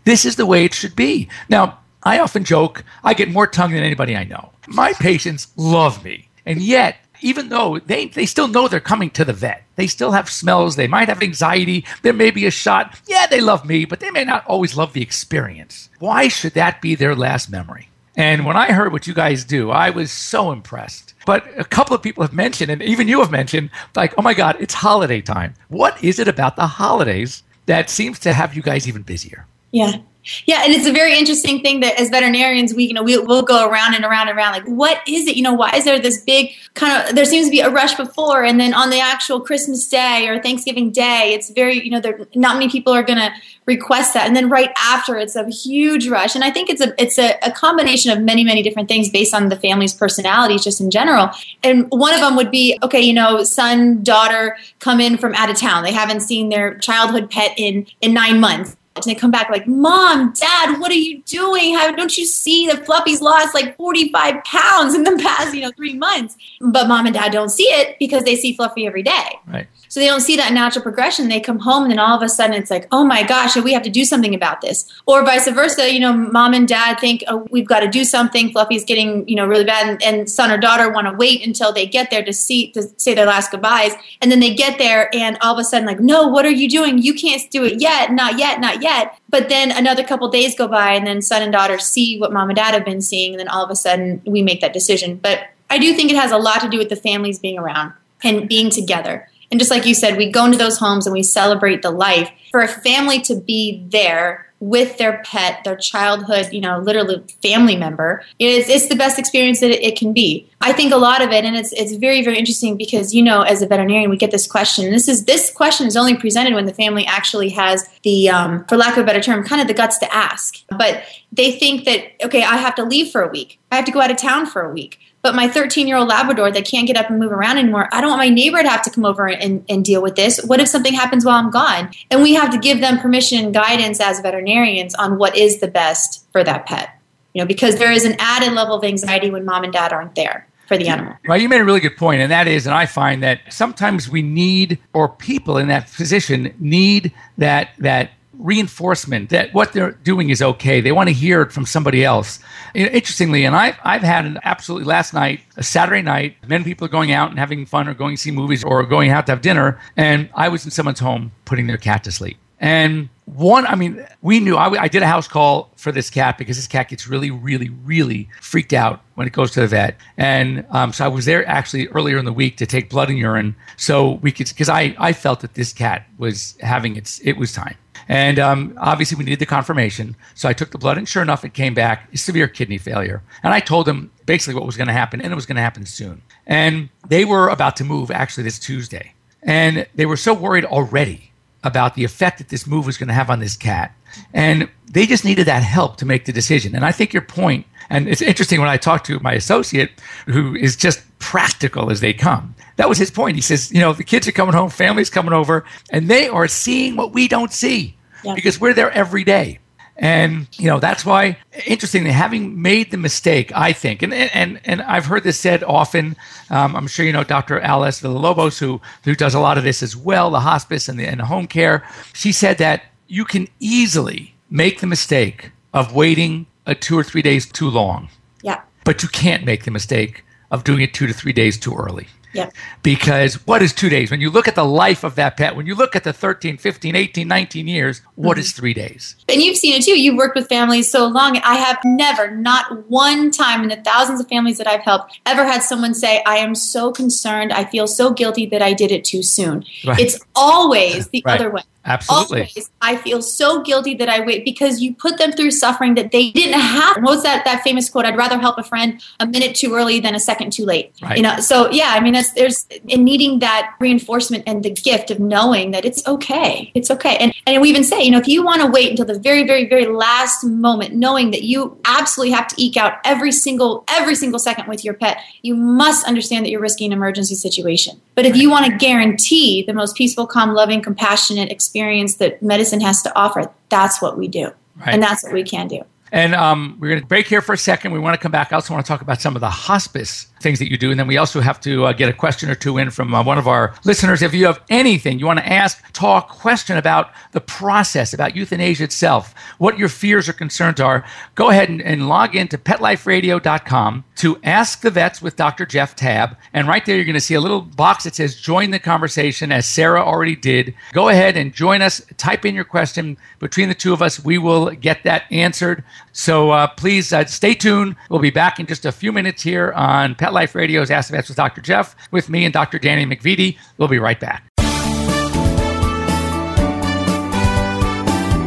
This 0.04 0.26
is 0.26 0.36
the 0.36 0.44
way 0.44 0.66
it 0.66 0.74
should 0.74 0.94
be. 0.94 1.30
Now, 1.48 1.78
I 2.02 2.18
often 2.18 2.44
joke, 2.44 2.84
I 3.02 3.14
get 3.14 3.30
more 3.30 3.46
tongue 3.46 3.72
than 3.72 3.82
anybody 3.82 4.14
I 4.14 4.24
know. 4.24 4.52
My 4.66 4.92
patients 4.92 5.48
love 5.56 6.04
me. 6.04 6.28
And 6.44 6.60
yet, 6.60 6.96
even 7.20 7.48
though 7.48 7.78
they, 7.78 8.06
they 8.06 8.26
still 8.26 8.48
know 8.48 8.68
they're 8.68 8.80
coming 8.80 9.10
to 9.10 9.24
the 9.24 9.32
vet, 9.32 9.64
they 9.76 9.86
still 9.86 10.12
have 10.12 10.30
smells, 10.30 10.76
they 10.76 10.88
might 10.88 11.08
have 11.08 11.22
anxiety, 11.22 11.84
there 12.02 12.12
may 12.12 12.30
be 12.30 12.46
a 12.46 12.50
shot. 12.50 12.98
Yeah, 13.06 13.26
they 13.26 13.40
love 13.40 13.64
me, 13.64 13.84
but 13.84 14.00
they 14.00 14.10
may 14.10 14.24
not 14.24 14.46
always 14.46 14.76
love 14.76 14.92
the 14.92 15.02
experience. 15.02 15.88
Why 15.98 16.28
should 16.28 16.54
that 16.54 16.80
be 16.80 16.94
their 16.94 17.14
last 17.14 17.50
memory? 17.50 17.88
And 18.16 18.44
when 18.44 18.56
I 18.56 18.72
heard 18.72 18.92
what 18.92 19.06
you 19.06 19.14
guys 19.14 19.44
do, 19.44 19.70
I 19.70 19.90
was 19.90 20.10
so 20.10 20.50
impressed. 20.50 21.14
But 21.24 21.46
a 21.56 21.64
couple 21.64 21.94
of 21.94 22.02
people 22.02 22.24
have 22.24 22.32
mentioned, 22.32 22.70
and 22.70 22.82
even 22.82 23.06
you 23.06 23.20
have 23.20 23.30
mentioned, 23.30 23.70
like, 23.94 24.12
oh 24.18 24.22
my 24.22 24.34
God, 24.34 24.56
it's 24.58 24.74
holiday 24.74 25.20
time. 25.20 25.54
What 25.68 26.02
is 26.02 26.18
it 26.18 26.26
about 26.26 26.56
the 26.56 26.66
holidays 26.66 27.44
that 27.66 27.90
seems 27.90 28.18
to 28.20 28.32
have 28.32 28.56
you 28.56 28.62
guys 28.62 28.88
even 28.88 29.02
busier? 29.02 29.46
Yeah. 29.70 29.98
Yeah, 30.46 30.62
and 30.64 30.72
it's 30.72 30.86
a 30.86 30.92
very 30.92 31.18
interesting 31.18 31.60
thing 31.62 31.80
that 31.80 31.98
as 31.98 32.10
veterinarians, 32.10 32.74
we 32.74 32.84
you 32.84 32.94
know 32.94 33.02
we, 33.02 33.18
will 33.18 33.42
go 33.42 33.68
around 33.68 33.94
and 33.94 34.04
around 34.04 34.28
and 34.28 34.36
around. 34.36 34.52
Like, 34.52 34.66
what 34.66 35.00
is 35.08 35.26
it? 35.26 35.36
You 35.36 35.42
know, 35.42 35.54
why 35.54 35.70
is 35.74 35.84
there 35.84 35.98
this 35.98 36.22
big 36.22 36.52
kind 36.74 37.08
of? 37.08 37.14
There 37.14 37.24
seems 37.24 37.46
to 37.46 37.50
be 37.50 37.60
a 37.60 37.70
rush 37.70 37.94
before, 37.94 38.44
and 38.44 38.60
then 38.60 38.74
on 38.74 38.90
the 38.90 39.00
actual 39.00 39.40
Christmas 39.40 39.88
Day 39.88 40.28
or 40.28 40.42
Thanksgiving 40.42 40.90
Day, 40.90 41.32
it's 41.34 41.50
very 41.50 41.82
you 41.82 41.90
know 41.90 42.00
there 42.00 42.18
not 42.34 42.54
many 42.56 42.70
people 42.70 42.92
are 42.92 43.02
going 43.02 43.18
to 43.18 43.30
request 43.66 44.14
that, 44.14 44.26
and 44.26 44.36
then 44.36 44.48
right 44.48 44.70
after, 44.78 45.16
it's 45.16 45.36
a 45.36 45.48
huge 45.48 46.08
rush. 46.08 46.34
And 46.34 46.44
I 46.44 46.50
think 46.50 46.68
it's 46.70 46.80
a 46.80 46.94
it's 47.02 47.18
a, 47.18 47.38
a 47.42 47.50
combination 47.50 48.10
of 48.10 48.22
many 48.22 48.44
many 48.44 48.62
different 48.62 48.88
things 48.88 49.08
based 49.08 49.34
on 49.34 49.48
the 49.48 49.56
family's 49.56 49.94
personalities, 49.94 50.64
just 50.64 50.80
in 50.80 50.90
general. 50.90 51.30
And 51.62 51.86
one 51.90 52.14
of 52.14 52.20
them 52.20 52.36
would 52.36 52.50
be 52.50 52.78
okay, 52.82 53.00
you 53.00 53.14
know, 53.14 53.44
son 53.44 54.02
daughter 54.02 54.56
come 54.78 55.00
in 55.00 55.16
from 55.16 55.34
out 55.34 55.50
of 55.50 55.56
town. 55.56 55.84
They 55.84 55.92
haven't 55.92 56.20
seen 56.20 56.48
their 56.48 56.76
childhood 56.78 57.30
pet 57.30 57.54
in 57.56 57.86
in 58.00 58.12
nine 58.12 58.40
months 58.40 58.76
and 59.06 59.14
they 59.14 59.18
come 59.18 59.30
back 59.30 59.50
like, 59.50 59.66
Mom, 59.66 60.32
Dad, 60.32 60.80
what 60.80 60.90
are 60.90 60.94
you 60.94 61.22
doing? 61.22 61.74
How 61.74 61.90
don't 61.92 62.16
you 62.16 62.24
see 62.24 62.66
that 62.66 62.86
Fluffy's 62.86 63.20
lost 63.20 63.54
like 63.54 63.76
45 63.76 64.44
pounds 64.44 64.94
in 64.94 65.04
the 65.04 65.16
past, 65.22 65.54
you 65.54 65.62
know, 65.62 65.72
three 65.76 65.94
months? 65.94 66.36
But 66.60 66.88
mom 66.88 67.06
and 67.06 67.14
dad 67.14 67.32
don't 67.32 67.50
see 67.50 67.64
it 67.64 67.98
because 67.98 68.24
they 68.24 68.36
see 68.36 68.54
Fluffy 68.54 68.86
every 68.86 69.02
day. 69.02 69.38
Right. 69.46 69.66
So 69.88 70.00
they 70.00 70.06
don't 70.06 70.20
see 70.20 70.36
that 70.36 70.52
natural 70.52 70.82
progression. 70.82 71.28
They 71.28 71.40
come 71.40 71.58
home 71.58 71.84
and 71.84 71.90
then 71.90 71.98
all 71.98 72.16
of 72.16 72.22
a 72.22 72.28
sudden 72.28 72.54
it's 72.54 72.70
like, 72.70 72.86
oh 72.92 73.04
my 73.04 73.22
gosh, 73.22 73.56
we 73.56 73.72
have 73.72 73.82
to 73.82 73.90
do 73.90 74.04
something 74.04 74.34
about 74.34 74.60
this. 74.60 74.90
Or 75.06 75.24
vice 75.24 75.48
versa, 75.48 75.92
you 75.92 76.00
know, 76.00 76.12
mom 76.12 76.54
and 76.54 76.68
dad 76.68 76.98
think 77.00 77.24
oh, 77.28 77.46
we've 77.50 77.66
got 77.66 77.80
to 77.80 77.88
do 77.88 78.04
something. 78.04 78.50
Fluffy's 78.52 78.84
getting, 78.84 79.26
you 79.28 79.36
know, 79.36 79.46
really 79.46 79.64
bad, 79.64 79.88
and, 79.88 80.02
and 80.02 80.30
son 80.30 80.50
or 80.50 80.58
daughter 80.58 80.90
want 80.90 81.06
to 81.06 81.14
wait 81.14 81.46
until 81.46 81.72
they 81.72 81.86
get 81.86 82.10
there 82.10 82.24
to 82.24 82.32
see 82.32 82.70
to 82.72 82.82
say 82.98 83.14
their 83.14 83.26
last 83.26 83.50
goodbyes. 83.50 83.92
And 84.20 84.30
then 84.30 84.40
they 84.40 84.54
get 84.54 84.78
there 84.78 85.14
and 85.14 85.38
all 85.40 85.54
of 85.54 85.58
a 85.58 85.64
sudden, 85.64 85.86
like, 85.86 86.00
no, 86.00 86.26
what 86.26 86.44
are 86.44 86.50
you 86.50 86.68
doing? 86.68 86.98
You 86.98 87.14
can't 87.14 87.50
do 87.50 87.64
it 87.64 87.80
yet, 87.80 88.12
not 88.12 88.38
yet, 88.38 88.60
not 88.60 88.82
yet. 88.82 89.18
But 89.30 89.48
then 89.48 89.70
another 89.70 90.04
couple 90.04 90.28
days 90.28 90.56
go 90.56 90.68
by, 90.68 90.92
and 90.92 91.06
then 91.06 91.22
son 91.22 91.42
and 91.42 91.52
daughter 91.52 91.78
see 91.78 92.18
what 92.18 92.32
mom 92.32 92.50
and 92.50 92.56
dad 92.56 92.74
have 92.74 92.84
been 92.84 93.02
seeing, 93.02 93.32
and 93.32 93.40
then 93.40 93.48
all 93.48 93.64
of 93.64 93.70
a 93.70 93.76
sudden 93.76 94.22
we 94.26 94.42
make 94.42 94.60
that 94.60 94.72
decision. 94.72 95.16
But 95.16 95.40
I 95.70 95.78
do 95.78 95.94
think 95.94 96.10
it 96.10 96.16
has 96.16 96.32
a 96.32 96.38
lot 96.38 96.60
to 96.60 96.68
do 96.68 96.78
with 96.78 96.88
the 96.88 96.96
families 96.96 97.38
being 97.38 97.58
around 97.58 97.92
and 98.22 98.48
being 98.48 98.70
together 98.70 99.28
and 99.50 99.58
just 99.58 99.70
like 99.70 99.86
you 99.86 99.94
said, 99.94 100.16
we 100.16 100.30
go 100.30 100.44
into 100.44 100.58
those 100.58 100.78
homes 100.78 101.06
and 101.06 101.12
we 101.12 101.22
celebrate 101.22 101.82
the 101.82 101.90
life. 101.90 102.30
For 102.50 102.60
a 102.60 102.68
family 102.68 103.20
to 103.22 103.34
be 103.34 103.84
there 103.88 104.46
with 104.60 104.98
their 104.98 105.22
pet, 105.24 105.62
their 105.64 105.76
childhood, 105.76 106.48
you 106.52 106.60
know, 106.60 106.80
literally 106.80 107.24
family 107.42 107.76
member, 107.76 108.24
it's, 108.38 108.68
it's 108.68 108.88
the 108.88 108.96
best 108.96 109.18
experience 109.18 109.60
that 109.60 109.70
it, 109.70 109.96
can 109.96 110.12
be. 110.12 110.48
I 110.60 110.72
think 110.72 110.92
a 110.92 110.96
lot 110.96 111.22
of 111.22 111.30
it, 111.30 111.44
and 111.44 111.56
it's 111.56 111.72
it's 111.72 111.92
very 111.94 112.22
very 112.22 112.38
interesting 112.38 112.76
because 112.76 113.14
you 113.14 113.22
know, 113.22 113.42
as 113.42 113.62
a 113.62 113.66
veterinarian, 113.66 114.10
we 114.10 114.16
get 114.16 114.30
this 114.30 114.46
question. 114.46 114.90
This 114.90 115.08
is 115.08 115.24
this 115.24 115.50
question 115.50 115.86
is 115.86 115.96
only 115.96 116.16
presented 116.16 116.54
when 116.54 116.66
the 116.66 116.74
family 116.74 117.06
actually 117.06 117.48
has 117.50 117.88
the, 118.02 118.28
um, 118.28 118.64
for 118.64 118.76
lack 118.76 118.96
of 118.96 119.04
a 119.04 119.06
better 119.06 119.20
term, 119.20 119.44
kind 119.44 119.60
of 119.60 119.68
the 119.68 119.74
guts 119.74 119.98
to 119.98 120.14
ask. 120.14 120.56
But 120.68 121.04
they 121.32 121.52
think 121.52 121.84
that 121.84 122.12
okay, 122.24 122.42
I 122.42 122.56
have 122.56 122.74
to 122.76 122.84
leave 122.84 123.10
for 123.10 123.22
a 123.22 123.28
week. 123.28 123.58
I 123.70 123.76
have 123.76 123.84
to 123.84 123.92
go 123.92 124.00
out 124.00 124.10
of 124.10 124.16
town 124.16 124.46
for 124.46 124.62
a 124.62 124.72
week. 124.72 124.98
But 125.22 125.34
my 125.34 125.48
13 125.48 125.88
year 125.88 125.96
old 125.96 126.08
Labrador 126.08 126.50
that 126.50 126.64
can't 126.64 126.86
get 126.86 126.96
up 126.96 127.10
and 127.10 127.18
move 127.18 127.32
around 127.32 127.58
anymore, 127.58 127.88
I 127.92 128.00
don't 128.00 128.10
want 128.10 128.20
my 128.20 128.28
neighbor 128.28 128.62
to 128.62 128.68
have 128.68 128.82
to 128.82 128.90
come 128.90 129.04
over 129.04 129.28
and, 129.28 129.64
and 129.68 129.84
deal 129.84 130.00
with 130.00 130.14
this. 130.14 130.42
What 130.44 130.60
if 130.60 130.68
something 130.68 130.94
happens 130.94 131.24
while 131.24 131.36
I'm 131.36 131.50
gone? 131.50 131.90
And 132.10 132.22
we 132.22 132.34
have 132.34 132.50
to 132.50 132.58
give 132.58 132.80
them 132.80 132.98
permission 132.98 133.44
and 133.44 133.52
guidance 133.52 134.00
as 134.00 134.20
veterinarians 134.20 134.94
on 134.94 135.18
what 135.18 135.36
is 135.36 135.60
the 135.60 135.68
best 135.68 136.24
for 136.32 136.44
that 136.44 136.66
pet. 136.66 136.90
You 137.34 137.42
know, 137.42 137.46
because 137.46 137.78
there 137.78 137.92
is 137.92 138.04
an 138.04 138.16
added 138.18 138.52
level 138.52 138.76
of 138.76 138.84
anxiety 138.84 139.30
when 139.30 139.44
mom 139.44 139.64
and 139.64 139.72
dad 139.72 139.92
aren't 139.92 140.14
there 140.14 140.48
for 140.66 140.76
the 140.76 140.88
animal. 140.88 141.14
Right. 141.26 141.40
You 141.40 141.48
made 141.48 141.60
a 141.60 141.64
really 141.64 141.80
good 141.80 141.96
point, 141.96 142.20
and 142.20 142.30
that 142.30 142.46
is, 142.46 142.66
and 142.66 142.74
I 142.74 142.86
find 142.86 143.22
that 143.22 143.40
sometimes 143.48 144.08
we 144.08 144.22
need, 144.22 144.78
or 144.92 145.08
people 145.08 145.56
in 145.56 145.68
that 145.68 145.90
position 145.92 146.54
need 146.58 147.12
that 147.38 147.70
that 147.78 148.10
reinforcement 148.38 149.30
that 149.30 149.52
what 149.52 149.72
they're 149.72 149.92
doing 149.92 150.30
is 150.30 150.40
okay. 150.40 150.80
They 150.80 150.92
want 150.92 151.08
to 151.08 151.12
hear 151.12 151.42
it 151.42 151.52
from 151.52 151.66
somebody 151.66 152.04
else. 152.04 152.38
Interestingly, 152.74 153.44
and 153.44 153.54
I've, 153.54 153.76
I've 153.84 154.02
had 154.02 154.24
an 154.24 154.38
absolutely 154.44 154.86
last 154.86 155.12
night, 155.12 155.40
a 155.56 155.62
Saturday 155.62 156.02
night, 156.02 156.36
many 156.46 156.64
people 156.64 156.84
are 156.86 156.90
going 156.90 157.12
out 157.12 157.30
and 157.30 157.38
having 157.38 157.66
fun 157.66 157.88
or 157.88 157.94
going 157.94 158.16
to 158.16 158.22
see 158.22 158.30
movies 158.30 158.62
or 158.62 158.82
going 158.84 159.10
out 159.10 159.26
to 159.26 159.32
have 159.32 159.40
dinner, 159.40 159.80
and 159.96 160.30
I 160.34 160.48
was 160.48 160.64
in 160.64 160.70
someone's 160.70 161.00
home 161.00 161.32
putting 161.44 161.66
their 161.66 161.76
cat 161.76 162.04
to 162.04 162.12
sleep. 162.12 162.38
And 162.60 163.08
one, 163.24 163.66
I 163.66 163.76
mean, 163.76 164.04
we 164.20 164.40
knew 164.40 164.56
I, 164.56 164.82
I, 164.82 164.88
did 164.88 165.02
a 165.02 165.06
house 165.06 165.28
call 165.28 165.70
for 165.76 165.92
this 165.92 166.10
cat 166.10 166.38
because 166.38 166.56
this 166.56 166.66
cat 166.66 166.88
gets 166.88 167.06
really, 167.06 167.30
really, 167.30 167.68
really 167.68 168.28
freaked 168.40 168.72
out 168.72 169.02
when 169.14 169.26
it 169.26 169.32
goes 169.32 169.52
to 169.52 169.60
the 169.60 169.68
vet. 169.68 169.96
And 170.16 170.66
um, 170.70 170.92
so 170.92 171.04
I 171.04 171.08
was 171.08 171.24
there 171.24 171.46
actually 171.46 171.86
earlier 171.88 172.18
in 172.18 172.24
the 172.24 172.32
week 172.32 172.56
to 172.56 172.66
take 172.66 172.90
blood 172.90 173.10
and 173.10 173.18
urine 173.18 173.54
so 173.76 174.12
we 174.14 174.32
could, 174.32 174.48
because 174.48 174.68
I, 174.68 174.96
I 174.98 175.12
felt 175.12 175.40
that 175.40 175.54
this 175.54 175.72
cat 175.72 176.06
was 176.18 176.56
having 176.60 176.96
its, 176.96 177.20
it 177.20 177.34
was 177.34 177.52
time. 177.52 177.76
And 178.08 178.38
um, 178.38 178.74
obviously, 178.78 179.16
we 179.16 179.24
needed 179.24 179.38
the 179.38 179.46
confirmation. 179.46 180.16
So 180.34 180.48
I 180.48 180.54
took 180.54 180.70
the 180.70 180.78
blood, 180.78 180.96
and 180.96 181.06
sure 181.06 181.22
enough, 181.22 181.44
it 181.44 181.52
came 181.52 181.74
back 181.74 182.08
severe 182.16 182.48
kidney 182.48 182.78
failure. 182.78 183.22
And 183.42 183.52
I 183.52 183.60
told 183.60 183.86
them 183.86 184.10
basically 184.24 184.54
what 184.54 184.66
was 184.66 184.76
going 184.76 184.88
to 184.88 184.94
happen, 184.94 185.20
and 185.20 185.30
it 185.30 185.36
was 185.36 185.46
going 185.46 185.56
to 185.56 185.62
happen 185.62 185.84
soon. 185.84 186.22
And 186.46 186.88
they 187.06 187.24
were 187.24 187.48
about 187.48 187.76
to 187.76 187.84
move 187.84 188.10
actually 188.10 188.44
this 188.44 188.58
Tuesday. 188.58 189.12
And 189.42 189.86
they 189.94 190.06
were 190.06 190.16
so 190.16 190.32
worried 190.32 190.64
already 190.64 191.30
about 191.64 191.94
the 191.94 192.04
effect 192.04 192.38
that 192.38 192.48
this 192.48 192.66
move 192.66 192.86
was 192.86 192.96
going 192.96 193.08
to 193.08 193.14
have 193.14 193.30
on 193.30 193.40
this 193.40 193.56
cat. 193.56 193.94
And 194.32 194.68
they 194.90 195.06
just 195.06 195.24
needed 195.24 195.46
that 195.46 195.62
help 195.62 195.96
to 195.98 196.06
make 196.06 196.24
the 196.24 196.32
decision. 196.32 196.74
And 196.74 196.84
I 196.84 196.92
think 196.92 197.12
your 197.12 197.22
point, 197.22 197.66
and 197.90 198.08
it's 198.08 198.22
interesting 198.22 198.58
when 198.58 198.68
I 198.70 198.78
talked 198.78 199.06
to 199.06 199.20
my 199.20 199.34
associate, 199.34 199.90
who 200.26 200.54
is 200.54 200.76
just 200.76 201.02
practical 201.18 201.90
as 201.90 202.00
they 202.00 202.14
come. 202.14 202.54
That 202.76 202.88
was 202.88 202.96
his 202.96 203.10
point. 203.10 203.36
He 203.36 203.42
says, 203.42 203.72
you 203.72 203.80
know, 203.80 203.92
the 203.92 204.04
kids 204.04 204.26
are 204.26 204.32
coming 204.32 204.54
home, 204.54 204.70
families 204.70 205.10
coming 205.10 205.32
over, 205.32 205.64
and 205.90 206.08
they 206.08 206.28
are 206.28 206.48
seeing 206.48 206.96
what 206.96 207.12
we 207.12 207.28
don't 207.28 207.52
see 207.52 207.97
yeah. 208.24 208.34
because 208.34 208.60
we're 208.60 208.74
there 208.74 208.90
every 208.90 209.24
day. 209.24 209.58
And 210.00 210.46
you 210.56 210.68
know 210.68 210.78
that's 210.78 211.04
why 211.04 211.38
interestingly, 211.66 212.12
having 212.12 212.62
made 212.62 212.92
the 212.92 212.96
mistake, 212.96 213.50
I 213.52 213.72
think, 213.72 214.00
and 214.00 214.14
and 214.14 214.60
and 214.64 214.80
I've 214.82 215.06
heard 215.06 215.24
this 215.24 215.40
said 215.40 215.64
often. 215.64 216.14
Um, 216.50 216.76
I'm 216.76 216.86
sure 216.86 217.04
you 217.04 217.12
know 217.12 217.24
Dr. 217.24 217.58
Alice 217.58 218.00
Villalobos, 218.00 218.60
who 218.60 218.80
who 219.02 219.16
does 219.16 219.34
a 219.34 219.40
lot 219.40 219.58
of 219.58 219.64
this 219.64 219.82
as 219.82 219.96
well, 219.96 220.30
the 220.30 220.38
hospice 220.38 220.88
and 220.88 221.00
the, 221.00 221.08
and 221.08 221.18
the 221.18 221.24
home 221.24 221.48
care. 221.48 221.84
She 222.12 222.30
said 222.30 222.58
that 222.58 222.84
you 223.08 223.24
can 223.24 223.48
easily 223.58 224.36
make 224.48 224.80
the 224.80 224.86
mistake 224.86 225.50
of 225.74 225.94
waiting 225.94 226.46
a 226.64 226.76
two 226.76 226.96
or 226.96 227.02
three 227.02 227.22
days 227.22 227.50
too 227.50 227.68
long. 227.68 228.08
Yeah. 228.42 228.60
But 228.84 229.02
you 229.02 229.08
can't 229.08 229.44
make 229.44 229.64
the 229.64 229.72
mistake 229.72 230.24
of 230.50 230.62
doing 230.62 230.80
it 230.80 230.94
two 230.94 231.06
to 231.06 231.12
three 231.12 231.32
days 231.32 231.58
too 231.58 231.74
early. 231.74 232.06
Yep. 232.34 232.52
Because 232.82 233.46
what 233.46 233.62
is 233.62 233.72
two 233.72 233.88
days? 233.88 234.10
When 234.10 234.20
you 234.20 234.30
look 234.30 234.48
at 234.48 234.54
the 234.54 234.64
life 234.64 235.04
of 235.04 235.14
that 235.14 235.36
pet, 235.36 235.56
when 235.56 235.66
you 235.66 235.74
look 235.74 235.96
at 235.96 236.04
the 236.04 236.12
13, 236.12 236.58
15, 236.58 236.94
18, 236.94 237.26
19 237.26 237.68
years, 237.68 238.02
what 238.14 238.32
mm-hmm. 238.32 238.40
is 238.40 238.52
three 238.52 238.74
days? 238.74 239.16
And 239.28 239.42
you've 239.42 239.56
seen 239.56 239.74
it 239.74 239.84
too. 239.84 239.98
You've 239.98 240.16
worked 240.16 240.36
with 240.36 240.48
families 240.48 240.90
so 240.90 241.06
long. 241.06 241.38
I 241.38 241.56
have 241.56 241.78
never, 241.84 242.30
not 242.30 242.88
one 242.88 243.30
time 243.30 243.62
in 243.62 243.68
the 243.68 243.76
thousands 243.76 244.20
of 244.20 244.28
families 244.28 244.58
that 244.58 244.66
I've 244.66 244.82
helped, 244.82 245.18
ever 245.26 245.44
had 245.44 245.62
someone 245.62 245.94
say, 245.94 246.22
I 246.26 246.36
am 246.36 246.54
so 246.54 246.92
concerned. 246.92 247.52
I 247.52 247.64
feel 247.64 247.86
so 247.86 248.12
guilty 248.12 248.46
that 248.46 248.62
I 248.62 248.74
did 248.74 248.92
it 248.92 249.04
too 249.04 249.22
soon. 249.22 249.64
Right. 249.86 249.98
It's 249.98 250.18
always 250.34 251.08
the 251.08 251.22
right. 251.24 251.40
other 251.40 251.50
way. 251.50 251.62
Absolutely. 251.88 252.40
Always, 252.40 252.70
I 252.82 252.96
feel 252.96 253.22
so 253.22 253.62
guilty 253.62 253.94
that 253.94 254.08
I 254.08 254.20
wait 254.20 254.44
because 254.44 254.80
you 254.82 254.94
put 254.94 255.16
them 255.16 255.32
through 255.32 255.52
suffering 255.52 255.94
that 255.94 256.12
they 256.12 256.30
didn't 256.30 256.60
have. 256.60 256.98
What's 257.02 257.22
that 257.22 257.44
that 257.46 257.62
famous 257.62 257.88
quote? 257.88 258.04
I'd 258.04 258.16
rather 258.16 258.38
help 258.38 258.58
a 258.58 258.62
friend 258.62 259.00
a 259.18 259.26
minute 259.26 259.56
too 259.56 259.74
early 259.74 259.98
than 259.98 260.14
a 260.14 260.20
second 260.20 260.52
too 260.52 260.66
late. 260.66 260.92
Right. 261.02 261.16
You 261.16 261.22
know. 261.22 261.40
So 261.40 261.70
yeah, 261.70 261.94
I 261.94 262.00
mean, 262.00 262.12
that's 262.12 262.32
there's 262.32 262.66
in 262.86 263.04
needing 263.04 263.38
that 263.38 263.74
reinforcement 263.80 264.44
and 264.46 264.62
the 264.62 264.70
gift 264.70 265.10
of 265.10 265.18
knowing 265.18 265.70
that 265.70 265.86
it's 265.86 266.06
okay. 266.06 266.70
It's 266.74 266.90
okay. 266.90 267.16
And 267.16 267.32
and 267.46 267.60
we 267.62 267.70
even 267.70 267.84
say, 267.84 268.02
you 268.02 268.10
know, 268.10 268.18
if 268.18 268.28
you 268.28 268.44
want 268.44 268.60
to 268.60 268.68
wait 268.68 268.90
until 268.90 269.06
the 269.06 269.18
very 269.18 269.46
very 269.46 269.66
very 269.66 269.86
last 269.86 270.44
moment, 270.44 270.94
knowing 270.94 271.30
that 271.30 271.42
you 271.42 271.80
absolutely 271.86 272.32
have 272.32 272.46
to 272.48 272.62
eke 272.62 272.76
out 272.76 272.98
every 273.04 273.32
single 273.32 273.84
every 273.88 274.14
single 274.14 274.38
second 274.38 274.68
with 274.68 274.84
your 274.84 274.94
pet, 274.94 275.18
you 275.40 275.54
must 275.54 276.06
understand 276.06 276.44
that 276.44 276.50
you're 276.50 276.60
risking 276.60 276.92
an 276.92 276.92
emergency 276.92 277.34
situation. 277.34 277.98
But 278.14 278.26
if 278.26 278.36
you 278.36 278.50
want 278.50 278.66
to 278.66 278.76
guarantee 278.76 279.62
the 279.62 279.72
most 279.72 279.96
peaceful, 279.96 280.26
calm, 280.26 280.52
loving, 280.52 280.82
compassionate 280.82 281.50
experience 281.50 281.77
that 282.16 282.42
medicine 282.42 282.80
has 282.80 283.02
to 283.02 283.16
offer, 283.16 283.50
that's 283.68 284.00
what 284.00 284.16
we 284.16 284.28
do. 284.28 284.52
Right. 284.76 284.94
And 284.94 285.02
that's 285.02 285.24
what 285.24 285.32
we 285.32 285.42
can 285.42 285.68
do. 285.68 285.82
And 286.12 286.34
um, 286.34 286.76
we're 286.80 286.88
going 286.88 287.00
to 287.00 287.06
break 287.06 287.26
here 287.26 287.42
for 287.42 287.52
a 287.52 287.58
second. 287.58 287.92
We 287.92 287.98
want 287.98 288.14
to 288.14 288.22
come 288.22 288.32
back. 288.32 288.52
I 288.52 288.56
also 288.56 288.72
want 288.72 288.86
to 288.86 288.88
talk 288.88 289.02
about 289.02 289.20
some 289.20 289.34
of 289.36 289.40
the 289.40 289.50
hospice 289.50 290.27
things 290.40 290.58
that 290.58 290.70
you 290.70 290.76
do. 290.76 290.90
And 290.90 290.98
then 290.98 291.06
we 291.06 291.16
also 291.16 291.40
have 291.40 291.60
to 291.62 291.86
uh, 291.86 291.92
get 291.92 292.08
a 292.08 292.12
question 292.12 292.50
or 292.50 292.54
two 292.54 292.78
in 292.78 292.90
from 292.90 293.14
uh, 293.14 293.22
one 293.22 293.38
of 293.38 293.48
our 293.48 293.74
listeners. 293.84 294.22
If 294.22 294.34
you 294.34 294.46
have 294.46 294.62
anything 294.70 295.18
you 295.18 295.26
want 295.26 295.40
to 295.40 295.48
ask, 295.48 295.82
talk, 295.92 296.28
question 296.28 296.76
about 296.76 297.10
the 297.32 297.40
process, 297.40 298.12
about 298.12 298.36
euthanasia 298.36 298.84
itself, 298.84 299.34
what 299.58 299.78
your 299.78 299.88
fears 299.88 300.28
or 300.28 300.32
concerns 300.32 300.80
are, 300.80 301.04
go 301.34 301.50
ahead 301.50 301.68
and, 301.68 301.82
and 301.82 302.08
log 302.08 302.36
into 302.36 302.58
petliferadio.com 302.58 304.04
to 304.16 304.38
Ask 304.42 304.80
the 304.80 304.90
Vets 304.90 305.22
with 305.22 305.36
Dr. 305.36 305.66
Jeff 305.66 305.94
tab. 305.94 306.36
And 306.52 306.66
right 306.66 306.84
there, 306.84 306.96
you're 306.96 307.04
going 307.04 307.14
to 307.14 307.20
see 307.20 307.34
a 307.34 307.40
little 307.40 307.60
box 307.60 308.04
that 308.04 308.14
says 308.14 308.36
Join 308.36 308.70
the 308.70 308.78
Conversation, 308.78 309.52
as 309.52 309.66
Sarah 309.66 310.02
already 310.02 310.36
did. 310.36 310.74
Go 310.92 311.08
ahead 311.08 311.36
and 311.36 311.52
join 311.52 311.82
us. 311.82 312.02
Type 312.16 312.44
in 312.44 312.54
your 312.54 312.64
question. 312.64 313.16
Between 313.38 313.68
the 313.68 313.74
two 313.74 313.92
of 313.92 314.02
us, 314.02 314.24
we 314.24 314.38
will 314.38 314.70
get 314.70 315.04
that 315.04 315.24
answered. 315.30 315.84
So 316.12 316.50
uh, 316.50 316.66
please 316.66 317.12
uh, 317.12 317.24
stay 317.26 317.54
tuned. 317.54 317.94
We'll 318.10 318.20
be 318.20 318.30
back 318.30 318.58
in 318.58 318.66
just 318.66 318.84
a 318.84 318.92
few 318.92 319.12
minutes 319.12 319.42
here 319.42 319.72
on 319.72 320.14
Pet 320.16 320.27
Life 320.32 320.54
Radio's 320.54 320.90
Ask 320.90 321.10
the 321.10 321.16
Vets 321.16 321.28
with 321.28 321.36
Dr. 321.36 321.60
Jeff, 321.60 321.94
with 322.10 322.28
me 322.28 322.44
and 322.44 322.52
Dr. 322.52 322.78
Dani 322.78 323.06
McVety. 323.06 323.58
We'll 323.76 323.88
be 323.88 323.98
right 323.98 324.18
back. 324.18 324.44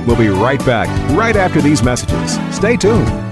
We'll 0.08 0.18
be 0.18 0.30
right 0.30 0.60
back, 0.66 0.88
right 1.16 1.36
after 1.36 1.62
these 1.62 1.84
messages. 1.84 2.40
Stay 2.56 2.76
tuned. 2.76 3.31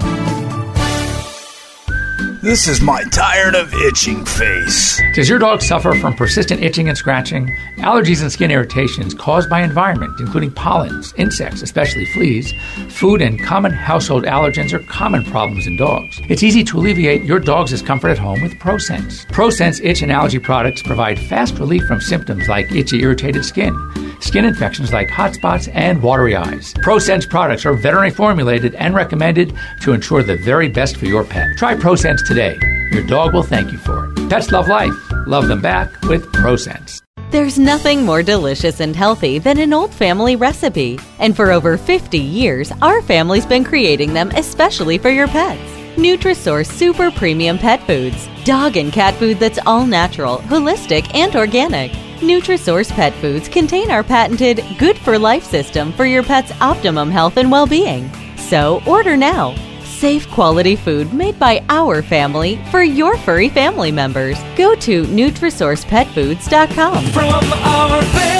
This 2.42 2.68
is 2.68 2.80
my 2.80 3.04
tired 3.12 3.54
of 3.54 3.74
itching 3.74 4.24
face. 4.24 4.98
Does 5.14 5.28
your 5.28 5.38
dog 5.38 5.60
suffer 5.60 5.92
from 5.96 6.14
persistent 6.14 6.62
itching 6.62 6.88
and 6.88 6.96
scratching? 6.96 7.54
Allergies 7.76 8.22
and 8.22 8.32
skin 8.32 8.50
irritations 8.50 9.12
caused 9.12 9.50
by 9.50 9.60
environment, 9.60 10.18
including 10.18 10.50
pollens, 10.50 11.12
insects, 11.18 11.60
especially 11.60 12.06
fleas, 12.14 12.54
food, 12.88 13.20
and 13.20 13.44
common 13.44 13.72
household 13.72 14.24
allergens 14.24 14.72
are 14.72 14.78
common 14.78 15.22
problems 15.24 15.66
in 15.66 15.76
dogs. 15.76 16.18
It's 16.30 16.42
easy 16.42 16.64
to 16.64 16.78
alleviate 16.78 17.24
your 17.24 17.40
dog's 17.40 17.72
discomfort 17.72 18.12
at 18.12 18.18
home 18.18 18.40
with 18.40 18.54
ProSense. 18.54 19.26
ProSense 19.26 19.84
itch 19.84 20.00
and 20.00 20.10
allergy 20.10 20.38
products 20.38 20.82
provide 20.82 21.18
fast 21.18 21.58
relief 21.58 21.82
from 21.82 22.00
symptoms 22.00 22.48
like 22.48 22.72
itchy, 22.72 23.02
irritated 23.02 23.44
skin, 23.44 23.76
skin 24.20 24.46
infections 24.46 24.94
like 24.94 25.10
hot 25.10 25.34
spots, 25.34 25.68
and 25.68 26.02
watery 26.02 26.36
eyes. 26.36 26.72
ProSense 26.74 27.28
products 27.28 27.66
are 27.66 27.74
veterinary 27.74 28.10
formulated 28.10 28.74
and 28.76 28.94
recommended 28.94 29.54
to 29.82 29.92
ensure 29.92 30.22
the 30.22 30.38
very 30.38 30.70
best 30.70 30.96
for 30.96 31.04
your 31.04 31.24
pet. 31.24 31.54
Try 31.58 31.74
ProSense 31.74 32.26
today. 32.30 32.56
Your 32.92 33.02
dog 33.02 33.34
will 33.34 33.42
thank 33.42 33.72
you 33.72 33.78
for 33.78 34.06
it. 34.06 34.30
Pets 34.30 34.52
love 34.52 34.68
life. 34.68 34.94
Love 35.26 35.48
them 35.48 35.60
back 35.60 36.00
with 36.02 36.24
ProSense. 36.32 37.02
There's 37.32 37.58
nothing 37.58 38.04
more 38.04 38.22
delicious 38.22 38.80
and 38.80 38.94
healthy 38.94 39.38
than 39.38 39.58
an 39.58 39.72
old 39.72 39.92
family 39.92 40.36
recipe. 40.36 40.98
And 41.18 41.34
for 41.34 41.50
over 41.50 41.76
50 41.76 42.18
years, 42.18 42.72
our 42.82 43.02
family's 43.02 43.46
been 43.46 43.64
creating 43.64 44.14
them 44.14 44.30
especially 44.36 44.96
for 44.96 45.10
your 45.10 45.26
pets. 45.26 45.60
Nutrisource 45.96 46.70
Super 46.70 47.10
Premium 47.10 47.58
Pet 47.58 47.82
Foods. 47.84 48.28
Dog 48.44 48.76
and 48.76 48.92
cat 48.92 49.14
food 49.14 49.38
that's 49.40 49.58
all 49.66 49.84
natural, 49.84 50.38
holistic, 50.38 51.12
and 51.14 51.34
organic. 51.34 51.90
Nutrisource 52.20 52.90
Pet 52.92 53.12
Foods 53.14 53.48
contain 53.48 53.90
our 53.90 54.04
patented 54.04 54.64
Good 54.78 54.98
for 54.98 55.18
Life 55.18 55.44
system 55.44 55.92
for 55.92 56.06
your 56.06 56.22
pet's 56.22 56.52
optimum 56.60 57.10
health 57.10 57.38
and 57.38 57.50
well 57.50 57.66
being. 57.66 58.08
So 58.36 58.82
order 58.86 59.16
now 59.16 59.54
safe 60.00 60.26
quality 60.30 60.76
food 60.76 61.12
made 61.12 61.38
by 61.38 61.62
our 61.68 62.00
family 62.00 62.56
for 62.70 62.82
your 62.82 63.18
furry 63.18 63.50
family 63.50 63.92
members. 63.92 64.38
Go 64.56 64.74
to 64.76 65.04
NutrisourcePetFoods.com. 65.04 67.04
From 67.12 67.52
our 67.52 68.02
family 68.02 68.39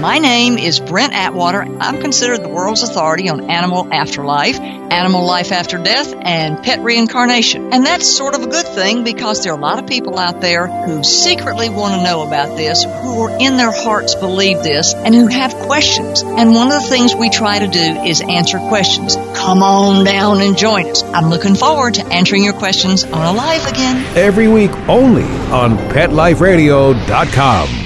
My 0.00 0.18
name 0.18 0.58
is 0.58 0.78
Brent 0.78 1.14
Atwater. 1.14 1.62
I'm 1.62 2.02
considered 2.02 2.42
the 2.42 2.50
world's 2.50 2.82
authority 2.82 3.30
on 3.30 3.50
animal 3.50 3.92
afterlife, 3.92 4.60
animal 4.60 5.24
life 5.24 5.52
after 5.52 5.78
death, 5.78 6.14
and 6.20 6.62
pet 6.62 6.80
reincarnation. 6.80 7.72
And 7.72 7.86
that's 7.86 8.14
sort 8.14 8.34
of 8.34 8.42
a 8.42 8.46
good 8.46 8.66
thing 8.66 9.04
because 9.04 9.42
there 9.42 9.54
are 9.54 9.58
a 9.58 9.60
lot 9.60 9.78
of 9.78 9.86
people 9.86 10.18
out 10.18 10.42
there 10.42 10.66
who 10.66 11.02
secretly 11.02 11.70
want 11.70 11.94
to 11.94 12.02
know 12.04 12.26
about 12.26 12.58
this, 12.58 12.84
who 12.84 13.22
are 13.22 13.30
in 13.40 13.56
their 13.56 13.72
hearts 13.72 14.14
believe 14.14 14.62
this, 14.62 14.92
and 14.92 15.14
who 15.14 15.28
have 15.28 15.54
questions. 15.54 16.22
And 16.22 16.52
one 16.54 16.66
of 16.66 16.74
the 16.82 16.88
things 16.88 17.14
we 17.14 17.30
try 17.30 17.58
to 17.58 17.66
do 17.66 17.78
is 17.78 18.20
answer 18.20 18.58
questions. 18.58 19.16
Come 19.16 19.62
on 19.62 20.04
down 20.04 20.42
and 20.42 20.58
join 20.58 20.90
us. 20.90 21.02
I'm 21.04 21.30
looking 21.30 21.54
forward 21.54 21.94
to 21.94 22.04
answering 22.06 22.44
your 22.44 22.52
questions 22.52 23.04
on 23.04 23.34
Alive 23.34 23.66
again. 23.66 24.04
Every 24.14 24.48
week 24.48 24.72
only 24.88 25.24
on 25.24 25.78
PetLifeRadio.com. 25.90 27.85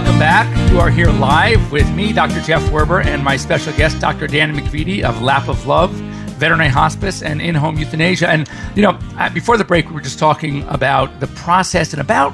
welcome 0.00 0.18
back. 0.18 0.70
You 0.70 0.80
are 0.80 0.88
here 0.88 1.10
live 1.10 1.70
with 1.70 1.86
me, 1.94 2.14
Dr. 2.14 2.40
Jeff 2.40 2.62
Werber, 2.70 3.04
and 3.04 3.22
my 3.22 3.36
special 3.36 3.70
guest, 3.74 4.00
Dr. 4.00 4.26
Dan 4.26 4.56
McVety 4.56 5.02
of 5.02 5.20
Lap 5.20 5.46
of 5.46 5.66
Love, 5.66 5.90
Veterinary 6.38 6.70
Hospice, 6.70 7.22
and 7.22 7.42
In 7.42 7.54
Home 7.54 7.76
Euthanasia. 7.76 8.26
And, 8.26 8.48
you 8.74 8.80
know, 8.80 8.98
uh, 9.18 9.28
before 9.28 9.58
the 9.58 9.64
break, 9.64 9.88
we 9.88 9.92
were 9.92 10.00
just 10.00 10.18
talking 10.18 10.62
about 10.68 11.20
the 11.20 11.26
process 11.26 11.92
and 11.92 12.00
about 12.00 12.32